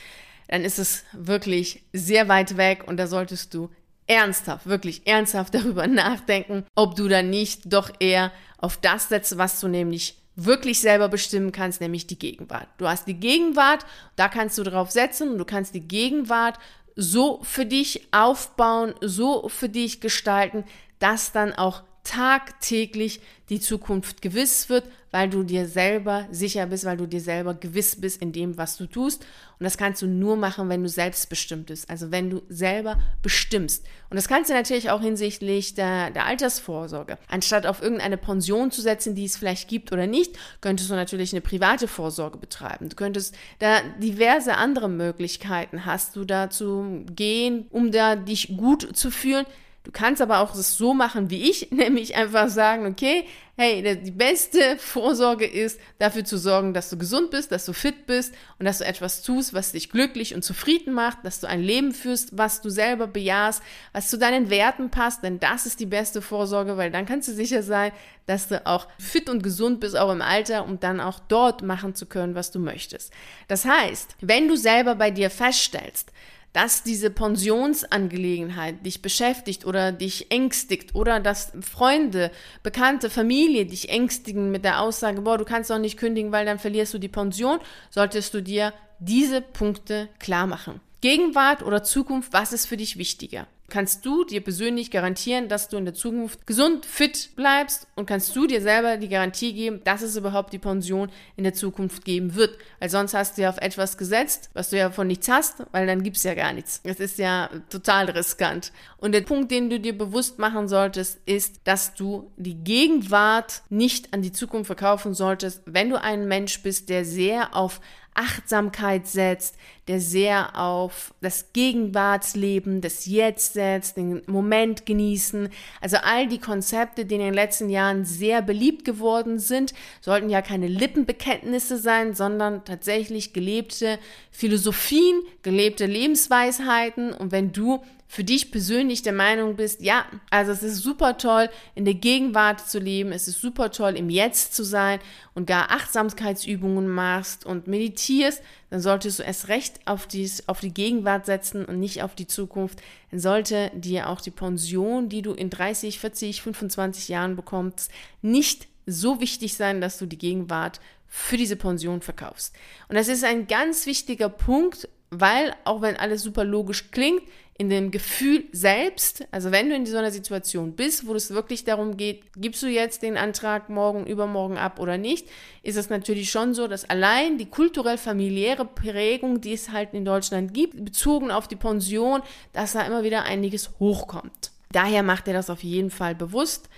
dann 0.47 0.65
ist 0.65 0.79
es 0.79 1.05
wirklich 1.13 1.83
sehr 1.93 2.29
weit 2.29 2.57
weg 2.57 2.85
und 2.87 2.97
da 2.97 3.07
solltest 3.07 3.55
du 3.55 3.71
ernsthaft, 4.11 4.67
wirklich 4.67 5.07
ernsthaft 5.07 5.55
darüber 5.55 5.87
nachdenken, 5.87 6.67
ob 6.75 6.97
du 6.97 7.09
dann 7.09 7.31
nicht 7.31 7.73
doch 7.73 7.91
eher 8.01 8.33
auf 8.59 8.77
das 8.77 9.09
setzt, 9.09 9.39
was 9.39 9.61
du 9.61 9.69
nämlich 9.69 10.17
wirklich 10.37 10.81
selber 10.81 11.09
bestimmen 11.09 11.53
kannst, 11.53 11.81
nämlich 11.81 12.07
die 12.07 12.19
Gegenwart. 12.19 12.69
Du 12.79 12.89
hast 12.89 13.07
die 13.07 13.15
Gegenwart, 13.15 13.85
da 14.17 14.29
kannst 14.29 14.59
du 14.59 14.63
drauf 14.63 14.91
setzen 14.91 15.31
und 15.31 15.39
du 15.39 15.45
kannst 15.45 15.75
die 15.75 15.87
Gegenwart 15.87 16.59
so 16.97 17.41
für 17.43 17.67
dich 17.67 18.09
aufbauen, 18.13 18.95
so 19.01 19.49
für 19.49 19.69
dich 19.69 20.01
gestalten, 20.01 20.65
dass 20.99 21.33
dann 21.33 21.53
auch 21.53 21.83
tagtäglich 22.11 23.21
die 23.51 23.61
Zukunft 23.61 24.21
gewiss 24.21 24.69
wird, 24.69 24.85
weil 25.13 25.31
du 25.31 25.45
dir 25.45 25.69
selber 25.69 26.27
sicher 26.33 26.67
bist, 26.67 26.85
weil 26.85 26.97
du 26.97 27.07
dir 27.07 27.21
selber 27.21 27.55
gewiss 27.55 28.01
bist 28.01 28.21
in 28.21 28.33
dem, 28.33 28.59
was 28.59 28.77
du 28.77 28.87
tust. 28.87 29.23
Und 29.61 29.65
das 29.65 29.79
kannst 29.79 30.03
du 30.03 30.09
nur 30.09 30.37
machen, 30.37 30.69
wenn 30.69 30.83
du 30.83 30.89
selbstbestimmt 30.89 31.67
bist, 31.67 31.89
also 31.89 32.11
wenn 32.11 32.29
du 32.29 32.43
selber 32.49 32.99
bestimmst. 33.23 33.85
Und 34.09 34.17
das 34.17 34.27
kannst 34.27 34.51
du 34.51 34.55
natürlich 34.55 34.91
auch 34.91 35.01
hinsichtlich 35.01 35.75
der, 35.75 36.11
der 36.11 36.27
Altersvorsorge. 36.27 37.17
Anstatt 37.29 37.65
auf 37.65 37.81
irgendeine 37.81 38.17
Pension 38.17 38.73
zu 38.73 38.83
setzen, 38.83 39.15
die 39.15 39.25
es 39.25 39.37
vielleicht 39.37 39.69
gibt 39.69 39.93
oder 39.93 40.09
nicht, 40.09 40.37
könntest 40.61 40.91
du 40.91 40.95
natürlich 40.95 41.33
eine 41.33 41.43
private 41.43 41.87
Vorsorge 41.87 42.39
betreiben. 42.39 42.89
Du 42.89 42.97
könntest 42.97 43.37
da 43.61 43.83
diverse 44.01 44.57
andere 44.57 44.89
Möglichkeiten 44.89 45.85
hast 45.85 46.17
du 46.17 46.25
da 46.25 46.51
zu 46.51 47.05
gehen, 47.15 47.67
um 47.71 47.93
da 47.93 48.17
dich 48.17 48.57
gut 48.57 48.97
zu 48.97 49.13
fühlen. 49.13 49.47
Du 49.83 49.93
kannst 49.93 50.21
aber 50.21 50.41
auch 50.41 50.55
es 50.55 50.77
so 50.77 50.93
machen 50.93 51.31
wie 51.31 51.49
ich, 51.49 51.71
nämlich 51.71 52.15
einfach 52.15 52.49
sagen, 52.49 52.87
okay, 52.87 53.25
hey, 53.57 53.99
die 53.99 54.11
beste 54.11 54.77
Vorsorge 54.79 55.47
ist, 55.47 55.81
dafür 55.99 56.25
zu 56.25 56.37
sorgen, 56.37 56.75
dass 56.75 56.91
du 56.91 56.99
gesund 56.99 57.31
bist, 57.31 57.51
dass 57.51 57.65
du 57.65 57.73
fit 57.73 58.07
bist 58.07 58.35
und 58.59 58.67
dass 58.67 58.79
du 58.79 58.85
etwas 58.85 59.23
tust, 59.23 59.55
was 59.55 59.73
dich 59.73 59.91
glücklich 59.91 60.35
und 60.35 60.43
zufrieden 60.43 60.93
macht, 60.93 61.19
dass 61.25 61.41
du 61.41 61.47
ein 61.47 61.63
Leben 61.63 61.93
führst, 61.93 62.37
was 62.37 62.61
du 62.61 62.69
selber 62.69 63.07
bejahst, 63.07 63.63
was 63.93 64.11
zu 64.11 64.19
deinen 64.19 64.51
Werten 64.51 64.91
passt, 64.91 65.23
denn 65.23 65.41
das 65.41 65.65
ist 65.65 65.81
die 65.81 65.87
beste 65.87 66.21
Vorsorge, 66.21 66.77
weil 66.77 66.91
dann 66.91 67.07
kannst 67.07 67.29
du 67.29 67.33
sicher 67.33 67.63
sein, 67.63 67.93
dass 68.27 68.49
du 68.49 68.67
auch 68.67 68.87
fit 68.99 69.29
und 69.29 69.43
gesund 69.43 69.81
bist, 69.81 69.97
auch 69.97 70.13
im 70.13 70.23
Alter, 70.23 70.65
um 70.65 70.79
dann 70.79 71.01
auch 71.01 71.21
dort 71.21 71.63
machen 71.63 71.95
zu 71.95 72.07
können, 72.07 72.35
was 72.35 72.51
du 72.51 72.61
möchtest. 72.61 73.13
Das 73.49 73.65
heißt, 73.65 74.17
wenn 74.21 74.47
du 74.47 74.57
selber 74.57 74.95
bei 74.95 75.11
dir 75.11 75.31
feststellst, 75.31 76.13
dass 76.53 76.83
diese 76.83 77.11
Pensionsangelegenheit 77.11 78.85
dich 78.85 79.03
beschäftigt 79.03 79.65
oder 79.65 79.93
dich 79.93 80.31
ängstigt 80.31 80.95
oder 80.95 81.21
dass 81.21 81.53
Freunde, 81.61 82.31
Bekannte, 82.63 83.09
Familie 83.09 83.67
dich 83.67 83.89
ängstigen 83.89 84.51
mit 84.51 84.65
der 84.65 84.81
Aussage, 84.81 85.21
boah, 85.23 85.39
du 85.39 85.45
kannst 85.45 85.71
doch 85.71 85.79
nicht 85.79 85.97
kündigen, 85.97 86.33
weil 86.33 86.47
dann 86.47 86.59
verlierst 86.59 86.93
du 86.95 86.99
die 86.99 87.09
Pension, 87.09 87.61
solltest 87.91 88.35
du 88.35 88.43
dir 88.43 88.73
diese 88.99 89.41
Punkte 89.41 90.09
klar 90.19 90.47
machen. 90.47 90.81
Gegenwart 91.01 91.63
oder 91.63 91.83
Zukunft, 91.83 92.33
was 92.33 92.53
ist 92.53 92.67
für 92.67 92.77
dich 92.77 92.99
wichtiger? 92.99 93.47
Kannst 93.71 94.05
du 94.05 94.25
dir 94.25 94.43
persönlich 94.43 94.91
garantieren, 94.91 95.49
dass 95.49 95.69
du 95.69 95.77
in 95.77 95.85
der 95.85 95.95
Zukunft 95.95 96.47
gesund, 96.47 96.85
fit 96.85 97.31
bleibst 97.37 97.87
und 97.95 98.07
kannst 98.07 98.35
du 98.37 98.47
dir 98.47 98.61
selber 98.61 98.97
die 98.97 99.09
Garantie 99.09 99.53
geben, 99.53 99.81
dass 99.85 100.03
es 100.03 100.17
überhaupt 100.17 100.53
die 100.53 100.59
Pension 100.59 101.11
in 101.37 101.45
der 101.45 101.55
Zukunft 101.55 102.05
geben 102.05 102.35
wird. 102.35 102.59
Weil 102.81 102.91
sonst 102.91 103.15
hast 103.15 103.39
du 103.39 103.43
ja 103.43 103.49
auf 103.49 103.59
etwas 103.59 103.97
gesetzt, 103.97 104.51
was 104.53 104.71
du 104.71 104.77
ja 104.77 104.91
von 104.91 105.07
nichts 105.07 105.29
hast, 105.29 105.65
weil 105.73 105.87
dann 105.87 106.03
gibt's 106.03 106.25
ja 106.25 106.35
gar 106.35 106.53
nichts. 106.53 106.83
Das 106.83 107.01
ist 107.01 107.19
ja 107.19 107.49
total 107.71 108.11
riskant. 108.11 108.73
Und 108.99 109.13
der 109.13 109.23
Punkt, 109.23 109.51
den 109.51 109.71
du 109.71 109.81
dir 109.81 109.97
bewusst 109.97 110.39
machen 110.39 110.69
solltest, 110.69 111.21
ist, 111.27 111.61
dass 111.65 111.95
du 111.95 112.31
die 112.37 112.57
Gegenwart 112.57 113.63
nicht 113.71 114.13
an 114.13 114.23
die 114.23 114.33
Zukunft 114.33 114.67
verkaufen 114.67 115.15
solltest, 115.15 115.63
wenn 115.65 115.89
du 115.89 116.01
ein 116.01 116.29
Mensch 116.29 116.63
bist, 116.63 116.89
der 116.89 117.05
sehr 117.05 117.55
auf 117.55 117.81
Achtsamkeit 118.15 119.07
setzt, 119.07 119.57
der 119.89 120.01
sehr 120.01 120.59
auf 120.59 121.15
das 121.21 121.53
Gegenwartsleben, 121.53 122.81
das 122.81 123.07
Jetzt 123.07 123.55
setzt, 123.55 123.97
den 123.97 124.23
Moment 124.27 124.87
genießen. 124.87 125.49
Also 125.81 125.97
all 126.03 126.29
die 126.29 126.39
Konzepte, 126.39 127.05
die 127.05 127.17
in 127.17 127.21
den 127.21 127.35
letzten 127.35 127.69
Jahren 127.69 128.05
sehr 128.05 128.43
beliebt 128.43 128.85
geworden 128.85 129.39
sind, 129.39 129.75
sollten 130.01 130.31
ja 130.31 130.43
keine 130.43 130.69
Lippenbekenntnisse 130.69 131.79
sein, 131.79 132.15
sondern 132.15 132.65
tatsächlich 132.65 133.33
gelebte 133.33 133.99
Philosophien, 134.31 135.23
gelebte 135.43 135.87
Lebensweisheiten. 135.87 137.13
Und 137.13 137.33
wenn 137.33 137.53
du 137.53 137.83
für 138.11 138.25
dich 138.25 138.51
persönlich 138.51 139.03
der 139.03 139.13
Meinung 139.13 139.55
bist, 139.55 139.83
ja, 139.83 140.05
also 140.31 140.51
es 140.51 140.65
ist 140.65 140.79
super 140.79 141.17
toll, 141.17 141.49
in 141.77 141.85
der 141.85 141.95
Gegenwart 141.95 142.69
zu 142.69 142.81
leben, 142.81 143.13
es 143.13 143.29
ist 143.29 143.41
super 143.41 143.71
toll, 143.71 143.97
im 143.97 144.11
Jetzt 144.11 144.53
zu 144.53 144.65
sein 144.65 144.99
und 145.35 145.47
gar 145.47 145.71
Achtsamkeitsübungen 145.71 146.89
machst 146.89 147.47
und 147.47 147.69
meditierst, 147.69 148.43
dann 148.71 148.81
solltest 148.81 149.19
du 149.19 149.25
erst 149.25 149.49
recht 149.49 149.81
auf, 149.85 150.07
dies, 150.07 150.49
auf 150.49 150.61
die 150.61 150.73
Gegenwart 150.73 151.27
setzen 151.27 151.65
und 151.65 151.81
nicht 151.81 152.03
auf 152.03 152.15
die 152.15 152.27
Zukunft. 152.27 152.81
Dann 153.11 153.21
sollte 153.21 153.71
dir 153.75 154.09
auch 154.09 154.21
die 154.21 154.31
Pension, 154.31 155.09
die 155.09 155.23
du 155.23 155.33
in 155.33 155.51
30, 155.51 155.99
40, 155.99 156.43
25 156.43 157.09
Jahren 157.09 157.37
bekommst, 157.37 157.91
nicht 158.23 158.69
so 158.87 159.21
wichtig 159.21 159.55
sein, 159.55 159.81
dass 159.81 159.99
du 159.99 160.07
die 160.07 160.19
Gegenwart 160.19 160.81
für 161.07 161.37
diese 161.37 161.57
Pension 161.57 162.01
verkaufst. 162.01 162.55
Und 162.89 162.95
das 162.95 163.09
ist 163.09 163.25
ein 163.25 163.49
ganz 163.49 163.87
wichtiger 163.87 164.29
Punkt, 164.29 164.89
weil 165.11 165.55
auch 165.65 165.83
wenn 165.83 165.97
alles 165.97 166.23
super 166.23 166.45
logisch 166.45 166.93
klingt, 166.93 167.23
in 167.61 167.69
dem 167.69 167.91
Gefühl 167.91 168.45
selbst, 168.53 169.27
also 169.33 169.53
wenn 169.53 169.69
du 169.69 169.77
in 169.77 169.85
so 169.85 169.99
einer 169.99 170.11
Situation 170.11 170.73
bist, 170.73 171.07
wo 171.07 171.15
es 171.15 171.31
wirklich 171.35 171.63
darum 171.63 171.99
geht, 171.99 172.23
gibst 172.35 172.63
du 172.63 172.69
jetzt 172.69 173.03
den 173.03 173.19
Antrag 173.19 173.69
morgen, 173.69 174.07
übermorgen 174.07 174.57
ab 174.57 174.81
oder 174.81 174.97
nicht, 174.97 175.29
ist 175.63 175.77
es 175.77 175.91
natürlich 175.91 176.31
schon 176.31 176.55
so, 176.55 176.69
dass 176.69 176.89
allein 176.89 177.37
die 177.37 177.51
kulturell-familiäre 177.51 178.65
Prägung, 178.65 179.43
die 179.43 179.53
es 179.53 179.73
halt 179.73 179.93
in 179.93 180.07
Deutschland 180.07 180.55
gibt, 180.55 180.83
bezogen 180.83 181.31
auf 181.31 181.49
die 181.49 181.57
Pension, 181.57 182.23
dass 182.55 182.73
da 182.73 182.81
immer 182.81 183.03
wieder 183.03 183.25
einiges 183.25 183.79
hochkommt. 183.79 184.53
Daher 184.73 185.03
macht 185.03 185.29
er 185.29 185.35
das 185.35 185.51
auf 185.51 185.63
jeden 185.63 185.91
Fall 185.91 186.15
bewusst. 186.15 186.71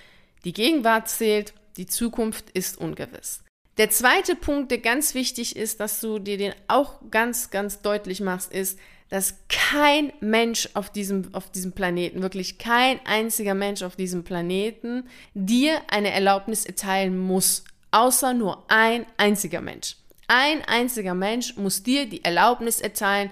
Die 0.45 0.53
Gegenwart 0.53 1.09
zählt, 1.09 1.55
die 1.77 1.87
Zukunft 1.87 2.51
ist 2.51 2.77
ungewiss. 2.77 3.45
Der 3.79 3.91
zweite 3.91 4.35
Punkt, 4.35 4.73
der 4.73 4.79
ganz 4.79 5.15
wichtig 5.15 5.55
ist, 5.55 5.79
dass 5.79 6.01
du 6.01 6.19
dir 6.19 6.39
den 6.39 6.55
auch 6.67 7.01
ganz, 7.13 7.51
ganz 7.51 7.83
deutlich 7.83 8.21
machst, 8.21 8.53
ist, 8.53 8.81
dass 9.13 9.35
kein 9.51 10.11
Mensch 10.21 10.71
auf 10.73 10.89
diesem, 10.89 11.35
auf 11.35 11.51
diesem 11.51 11.73
Planeten, 11.73 12.23
wirklich 12.23 12.57
kein 12.57 12.99
einziger 13.05 13.53
Mensch 13.53 13.83
auf 13.83 13.95
diesem 13.95 14.25
Planeten 14.25 15.07
dir 15.35 15.83
eine 15.89 16.11
Erlaubnis 16.13 16.65
erteilen 16.65 17.19
muss, 17.19 17.63
außer 17.91 18.33
nur 18.33 18.65
ein 18.71 19.05
einziger 19.19 19.61
Mensch. 19.61 19.97
Ein 20.29 20.65
einziger 20.65 21.13
Mensch 21.13 21.59
muss 21.59 21.83
dir 21.83 22.09
die 22.09 22.25
Erlaubnis 22.25 22.81
erteilen, 22.81 23.31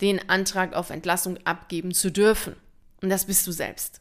den 0.00 0.30
Antrag 0.30 0.72
auf 0.72 0.88
Entlassung 0.88 1.36
abgeben 1.44 1.92
zu 1.92 2.10
dürfen. 2.10 2.56
Und 3.02 3.10
das 3.10 3.26
bist 3.26 3.46
du 3.46 3.52
selbst. 3.52 4.00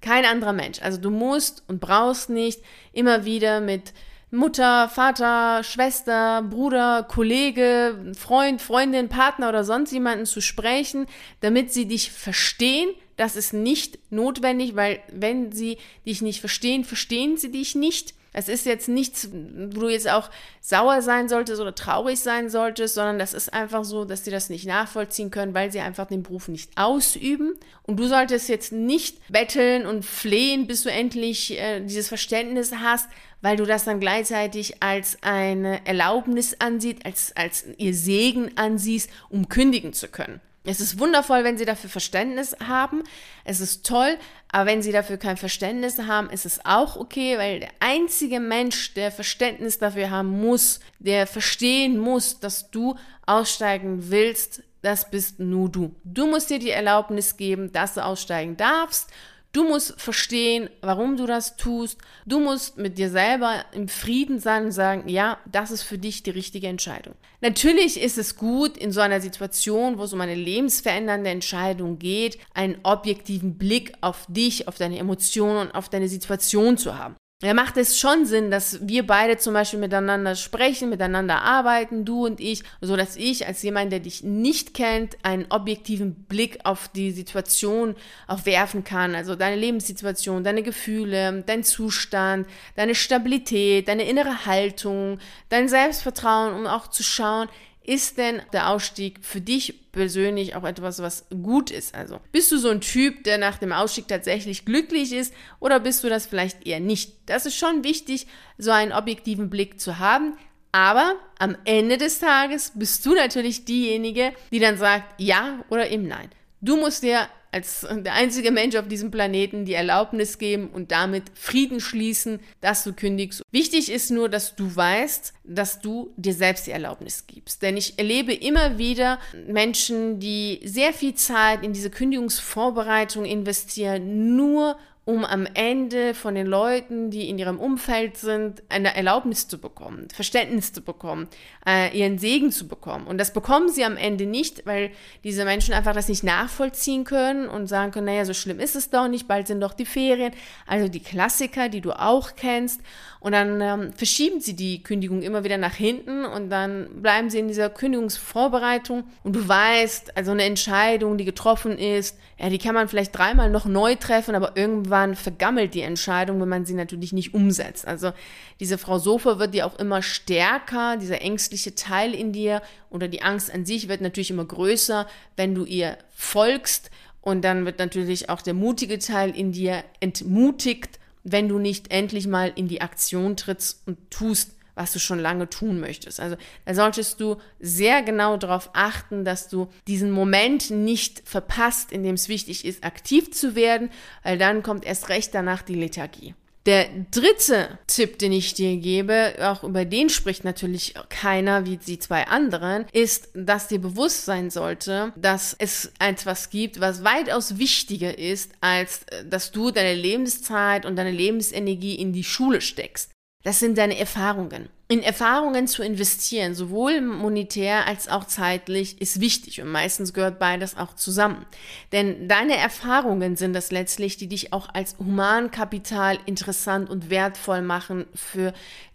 Kein 0.00 0.24
anderer 0.24 0.52
Mensch. 0.52 0.82
Also 0.82 0.98
du 0.98 1.10
musst 1.10 1.62
und 1.68 1.80
brauchst 1.80 2.30
nicht 2.30 2.60
immer 2.92 3.24
wieder 3.24 3.60
mit 3.60 3.92
Mutter, 4.34 4.88
Vater, 4.88 5.62
Schwester, 5.62 6.42
Bruder, 6.42 7.04
Kollege, 7.08 8.12
Freund, 8.18 8.60
Freundin, 8.60 9.08
Partner 9.08 9.48
oder 9.48 9.64
sonst 9.64 9.92
jemanden 9.92 10.26
zu 10.26 10.40
sprechen, 10.40 11.06
damit 11.40 11.72
sie 11.72 11.86
dich 11.86 12.10
verstehen. 12.10 12.90
Das 13.16 13.36
ist 13.36 13.52
nicht 13.52 13.98
notwendig, 14.10 14.74
weil 14.76 15.00
wenn 15.12 15.52
sie 15.52 15.78
dich 16.04 16.20
nicht 16.20 16.40
verstehen, 16.40 16.84
verstehen 16.84 17.36
sie 17.36 17.50
dich 17.50 17.74
nicht. 17.74 18.14
Es 18.34 18.48
ist 18.48 18.66
jetzt 18.66 18.88
nichts, 18.88 19.28
wo 19.32 19.80
du 19.80 19.88
jetzt 19.88 20.10
auch 20.10 20.28
sauer 20.60 21.02
sein 21.02 21.28
solltest 21.28 21.60
oder 21.60 21.74
traurig 21.74 22.18
sein 22.18 22.50
solltest, 22.50 22.96
sondern 22.96 23.18
das 23.18 23.32
ist 23.32 23.54
einfach 23.54 23.84
so, 23.84 24.04
dass 24.04 24.24
sie 24.24 24.32
das 24.32 24.50
nicht 24.50 24.66
nachvollziehen 24.66 25.30
können, 25.30 25.54
weil 25.54 25.70
sie 25.70 25.78
einfach 25.78 26.08
den 26.08 26.24
Beruf 26.24 26.48
nicht 26.48 26.72
ausüben. 26.76 27.54
Und 27.84 27.98
du 27.98 28.08
solltest 28.08 28.48
jetzt 28.48 28.72
nicht 28.72 29.18
betteln 29.28 29.86
und 29.86 30.04
flehen, 30.04 30.66
bis 30.66 30.82
du 30.82 30.90
endlich 30.90 31.58
äh, 31.58 31.80
dieses 31.80 32.08
Verständnis 32.08 32.72
hast, 32.74 33.08
weil 33.40 33.56
du 33.56 33.66
das 33.66 33.84
dann 33.84 34.00
gleichzeitig 34.00 34.82
als 34.82 35.18
eine 35.22 35.86
Erlaubnis 35.86 36.56
ansiehst, 36.58 37.06
als, 37.06 37.36
als 37.36 37.64
ihr 37.78 37.94
Segen 37.94 38.50
ansiehst, 38.56 39.10
um 39.28 39.48
kündigen 39.48 39.92
zu 39.92 40.08
können. 40.08 40.40
Es 40.66 40.80
ist 40.80 40.98
wundervoll, 40.98 41.44
wenn 41.44 41.58
sie 41.58 41.66
dafür 41.66 41.90
Verständnis 41.90 42.56
haben. 42.66 43.02
Es 43.44 43.60
ist 43.60 43.84
toll, 43.84 44.16
aber 44.50 44.66
wenn 44.66 44.80
sie 44.80 44.92
dafür 44.92 45.18
kein 45.18 45.36
Verständnis 45.36 45.98
haben, 45.98 46.30
ist 46.30 46.46
es 46.46 46.64
auch 46.64 46.96
okay, 46.96 47.36
weil 47.36 47.60
der 47.60 47.70
einzige 47.80 48.40
Mensch, 48.40 48.94
der 48.94 49.12
Verständnis 49.12 49.78
dafür 49.78 50.10
haben 50.10 50.40
muss, 50.40 50.80
der 50.98 51.26
verstehen 51.26 51.98
muss, 51.98 52.40
dass 52.40 52.70
du 52.70 52.96
aussteigen 53.26 54.10
willst, 54.10 54.62
das 54.80 55.10
bist 55.10 55.38
nur 55.38 55.68
du. 55.68 55.94
Du 56.02 56.26
musst 56.26 56.48
dir 56.48 56.58
die 56.58 56.70
Erlaubnis 56.70 57.36
geben, 57.36 57.72
dass 57.72 57.94
du 57.94 58.04
aussteigen 58.04 58.56
darfst 58.56 59.10
Du 59.54 59.62
musst 59.62 60.00
verstehen, 60.00 60.68
warum 60.80 61.16
du 61.16 61.26
das 61.26 61.56
tust. 61.56 61.98
Du 62.26 62.40
musst 62.40 62.76
mit 62.76 62.98
dir 62.98 63.08
selber 63.08 63.64
im 63.72 63.86
Frieden 63.86 64.40
sein 64.40 64.64
und 64.64 64.72
sagen, 64.72 65.08
ja, 65.08 65.38
das 65.46 65.70
ist 65.70 65.84
für 65.84 65.96
dich 65.96 66.24
die 66.24 66.30
richtige 66.30 66.66
Entscheidung. 66.66 67.14
Natürlich 67.40 68.00
ist 68.00 68.18
es 68.18 68.34
gut, 68.34 68.76
in 68.76 68.90
so 68.90 69.00
einer 69.00 69.20
Situation, 69.20 69.96
wo 69.96 70.02
es 70.02 70.12
um 70.12 70.20
eine 70.20 70.34
lebensverändernde 70.34 71.30
Entscheidung 71.30 72.00
geht, 72.00 72.38
einen 72.52 72.78
objektiven 72.82 73.56
Blick 73.56 73.92
auf 74.00 74.26
dich, 74.28 74.66
auf 74.66 74.76
deine 74.76 74.98
Emotionen 74.98 75.68
und 75.68 75.74
auf 75.76 75.88
deine 75.88 76.08
Situation 76.08 76.76
zu 76.76 76.98
haben. 76.98 77.14
Da 77.44 77.52
macht 77.52 77.76
es 77.76 77.98
schon 77.98 78.24
Sinn, 78.24 78.50
dass 78.50 78.78
wir 78.88 79.06
beide 79.06 79.36
zum 79.36 79.52
Beispiel 79.52 79.78
miteinander 79.78 80.34
sprechen, 80.34 80.88
miteinander 80.88 81.42
arbeiten, 81.42 82.06
du 82.06 82.24
und 82.24 82.40
ich, 82.40 82.62
so 82.80 82.96
dass 82.96 83.16
ich 83.16 83.46
als 83.46 83.62
jemand, 83.62 83.92
der 83.92 84.00
dich 84.00 84.22
nicht 84.22 84.72
kennt, 84.72 85.18
einen 85.22 85.44
objektiven 85.50 86.14
Blick 86.14 86.60
auf 86.64 86.88
die 86.88 87.10
Situation 87.10 87.96
auch 88.28 88.46
werfen 88.46 88.82
kann. 88.82 89.14
Also 89.14 89.34
deine 89.34 89.56
Lebenssituation, 89.56 90.42
deine 90.42 90.62
Gefühle, 90.62 91.44
dein 91.44 91.64
Zustand, 91.64 92.46
deine 92.76 92.94
Stabilität, 92.94 93.88
deine 93.88 94.08
innere 94.08 94.46
Haltung, 94.46 95.18
dein 95.50 95.68
Selbstvertrauen, 95.68 96.54
um 96.54 96.66
auch 96.66 96.86
zu 96.86 97.02
schauen, 97.02 97.50
ist 97.84 98.16
denn 98.16 98.40
der 98.52 98.70
Ausstieg 98.70 99.18
für 99.22 99.40
dich 99.40 99.92
persönlich 99.92 100.56
auch 100.56 100.64
etwas, 100.64 101.00
was 101.00 101.26
gut 101.30 101.70
ist? 101.70 101.94
Also 101.94 102.18
bist 102.32 102.50
du 102.50 102.58
so 102.58 102.70
ein 102.70 102.80
Typ, 102.80 103.24
der 103.24 103.38
nach 103.38 103.58
dem 103.58 103.72
Ausstieg 103.72 104.08
tatsächlich 104.08 104.64
glücklich 104.64 105.12
ist 105.12 105.34
oder 105.60 105.80
bist 105.80 106.02
du 106.02 106.08
das 106.08 106.26
vielleicht 106.26 106.66
eher 106.66 106.80
nicht? 106.80 107.12
Das 107.26 107.46
ist 107.46 107.56
schon 107.56 107.84
wichtig, 107.84 108.26
so 108.56 108.70
einen 108.70 108.92
objektiven 108.92 109.50
Blick 109.50 109.80
zu 109.80 109.98
haben. 109.98 110.36
Aber 110.72 111.14
am 111.38 111.56
Ende 111.64 111.98
des 111.98 112.18
Tages 112.18 112.72
bist 112.74 113.04
du 113.06 113.14
natürlich 113.14 113.64
diejenige, 113.64 114.32
die 114.50 114.58
dann 114.58 114.76
sagt 114.76 115.20
ja 115.20 115.64
oder 115.68 115.90
eben 115.90 116.08
nein. 116.08 116.30
Du 116.60 116.76
musst 116.76 117.02
dir 117.02 117.28
als 117.54 117.86
der 117.88 118.14
einzige 118.14 118.50
Mensch 118.50 118.74
auf 118.74 118.88
diesem 118.88 119.12
Planeten 119.12 119.64
die 119.64 119.74
Erlaubnis 119.74 120.38
geben 120.38 120.70
und 120.70 120.90
damit 120.90 121.22
Frieden 121.34 121.78
schließen, 121.78 122.40
dass 122.60 122.82
du 122.82 122.92
kündigst. 122.92 123.42
Wichtig 123.52 123.92
ist 123.92 124.10
nur, 124.10 124.28
dass 124.28 124.56
du 124.56 124.74
weißt, 124.74 125.32
dass 125.44 125.80
du 125.80 126.12
dir 126.16 126.34
selbst 126.34 126.66
die 126.66 126.72
Erlaubnis 126.72 127.28
gibst. 127.28 127.62
Denn 127.62 127.76
ich 127.76 127.96
erlebe 127.96 128.34
immer 128.34 128.76
wieder 128.76 129.20
Menschen, 129.46 130.18
die 130.18 130.60
sehr 130.64 130.92
viel 130.92 131.14
Zeit 131.14 131.62
in 131.62 131.72
diese 131.72 131.90
Kündigungsvorbereitung 131.90 133.24
investieren, 133.24 134.34
nur 134.34 134.76
um 135.06 135.24
am 135.24 135.46
Ende 135.52 136.14
von 136.14 136.34
den 136.34 136.46
Leuten, 136.46 137.10
die 137.10 137.28
in 137.28 137.38
ihrem 137.38 137.58
Umfeld 137.58 138.16
sind, 138.16 138.62
eine 138.70 138.96
Erlaubnis 138.96 139.48
zu 139.48 139.58
bekommen, 139.58 140.08
Verständnis 140.10 140.72
zu 140.72 140.80
bekommen, 140.80 141.28
äh, 141.68 141.96
ihren 141.96 142.18
Segen 142.18 142.50
zu 142.50 142.66
bekommen. 142.66 143.06
Und 143.06 143.18
das 143.18 143.34
bekommen 143.34 143.68
sie 143.68 143.84
am 143.84 143.98
Ende 143.98 144.24
nicht, 144.24 144.64
weil 144.64 144.90
diese 145.22 145.44
Menschen 145.44 145.74
einfach 145.74 145.92
das 145.92 146.08
nicht 146.08 146.24
nachvollziehen 146.24 147.04
können 147.04 147.48
und 147.48 147.66
sagen 147.66 147.92
können, 147.92 148.06
naja, 148.06 148.24
so 148.24 148.32
schlimm 148.32 148.60
ist 148.60 148.76
es 148.76 148.88
doch 148.88 149.08
nicht, 149.08 149.28
bald 149.28 149.46
sind 149.46 149.60
doch 149.60 149.74
die 149.74 149.84
Ferien. 149.84 150.32
Also 150.66 150.88
die 150.88 151.00
Klassiker, 151.00 151.68
die 151.68 151.82
du 151.82 151.92
auch 151.92 152.34
kennst. 152.34 152.80
Und 153.20 153.32
dann 153.32 153.60
ähm, 153.60 153.92
verschieben 153.94 154.40
sie 154.40 154.54
die 154.54 154.82
Kündigung 154.82 155.22
immer 155.22 155.44
wieder 155.44 155.56
nach 155.56 155.74
hinten 155.74 156.26
und 156.26 156.50
dann 156.50 157.02
bleiben 157.02 157.30
sie 157.30 157.38
in 157.38 157.48
dieser 157.48 157.70
Kündigungsvorbereitung. 157.70 159.04
Und 159.22 159.36
du 159.36 159.48
weißt, 159.48 160.16
also 160.16 160.30
eine 160.30 160.44
Entscheidung, 160.44 161.16
die 161.16 161.24
getroffen 161.24 161.78
ist, 161.78 162.18
ja, 162.38 162.50
die 162.50 162.58
kann 162.58 162.74
man 162.74 162.88
vielleicht 162.88 163.16
dreimal 163.16 163.48
noch 163.48 163.64
neu 163.64 163.94
treffen, 163.94 164.34
aber 164.34 164.56
irgendwann 164.56 164.93
vergammelt 165.16 165.74
die 165.74 165.82
Entscheidung, 165.82 166.40
wenn 166.40 166.48
man 166.48 166.66
sie 166.66 166.74
natürlich 166.74 167.12
nicht 167.12 167.34
umsetzt. 167.34 167.86
Also 167.86 168.12
diese 168.60 168.78
Frau 168.78 168.98
Sofa 168.98 169.38
wird 169.38 169.54
dir 169.54 169.66
auch 169.66 169.78
immer 169.78 170.02
stärker, 170.02 170.96
dieser 170.96 171.22
ängstliche 171.22 171.74
Teil 171.74 172.14
in 172.14 172.32
dir 172.32 172.62
oder 172.90 173.08
die 173.08 173.22
Angst 173.22 173.52
an 173.52 173.64
sich 173.64 173.88
wird 173.88 174.00
natürlich 174.00 174.30
immer 174.30 174.44
größer, 174.44 175.06
wenn 175.36 175.54
du 175.54 175.64
ihr 175.64 175.98
folgst. 176.14 176.90
Und 177.20 177.42
dann 177.42 177.64
wird 177.64 177.78
natürlich 177.78 178.28
auch 178.28 178.42
der 178.42 178.54
mutige 178.54 178.98
Teil 178.98 179.30
in 179.34 179.52
dir 179.52 179.82
entmutigt 180.00 180.98
wenn 181.24 181.48
du 181.48 181.58
nicht 181.58 181.90
endlich 181.90 182.26
mal 182.26 182.52
in 182.54 182.68
die 182.68 182.82
Aktion 182.82 183.36
trittst 183.36 183.82
und 183.86 184.10
tust, 184.10 184.53
was 184.74 184.92
du 184.92 184.98
schon 184.98 185.18
lange 185.18 185.48
tun 185.48 185.80
möchtest. 185.80 186.20
Also 186.20 186.36
da 186.64 186.74
solltest 186.74 187.20
du 187.20 187.36
sehr 187.60 188.02
genau 188.02 188.36
darauf 188.36 188.70
achten, 188.72 189.24
dass 189.24 189.48
du 189.48 189.68
diesen 189.86 190.10
Moment 190.10 190.70
nicht 190.70 191.22
verpasst, 191.24 191.92
in 191.92 192.02
dem 192.02 192.14
es 192.14 192.28
wichtig 192.28 192.64
ist, 192.64 192.84
aktiv 192.84 193.32
zu 193.32 193.54
werden, 193.54 193.90
weil 194.22 194.38
dann 194.38 194.62
kommt 194.62 194.84
erst 194.84 195.08
recht 195.08 195.34
danach 195.34 195.62
die 195.62 195.74
Lethargie. 195.74 196.34
Der 196.66 196.88
dritte 197.10 197.78
Tipp, 197.86 198.18
den 198.18 198.32
ich 198.32 198.54
dir 198.54 198.78
gebe, 198.78 199.34
auch 199.40 199.64
über 199.64 199.84
den 199.84 200.08
spricht 200.08 200.44
natürlich 200.44 200.94
keiner 201.10 201.66
wie 201.66 201.76
die 201.76 201.98
zwei 201.98 202.26
anderen, 202.26 202.86
ist, 202.92 203.28
dass 203.34 203.68
dir 203.68 203.80
bewusst 203.80 204.24
sein 204.24 204.48
sollte, 204.48 205.12
dass 205.14 205.54
es 205.58 205.92
etwas 205.98 206.48
gibt, 206.48 206.80
was 206.80 207.04
weitaus 207.04 207.58
wichtiger 207.58 208.18
ist, 208.18 208.52
als 208.62 209.02
äh, 209.10 209.26
dass 209.26 209.52
du 209.52 209.72
deine 209.72 209.94
Lebenszeit 209.94 210.86
und 210.86 210.96
deine 210.96 211.10
Lebensenergie 211.10 211.96
in 211.96 212.14
die 212.14 212.24
Schule 212.24 212.62
steckst. 212.62 213.13
Das 213.44 213.60
sind 213.60 213.78
deine 213.78 213.98
Erfahrungen. 213.98 214.70
In 214.86 215.02
Erfahrungen 215.02 215.66
zu 215.66 215.82
investieren, 215.82 216.54
sowohl 216.54 217.00
monetär 217.00 217.86
als 217.86 218.06
auch 218.06 218.24
zeitlich, 218.24 219.00
ist 219.00 219.18
wichtig 219.18 219.62
und 219.62 219.72
meistens 219.72 220.12
gehört 220.12 220.38
beides 220.38 220.76
auch 220.76 220.94
zusammen. 220.94 221.46
Denn 221.92 222.28
deine 222.28 222.58
Erfahrungen 222.58 223.36
sind 223.36 223.54
das 223.54 223.72
letztlich, 223.72 224.18
die 224.18 224.28
dich 224.28 224.52
auch 224.52 224.68
als 224.74 224.96
Humankapital 224.98 226.18
interessant 226.26 226.90
und 226.90 227.08
wertvoll 227.08 227.62
machen 227.62 228.04
für 228.14 228.52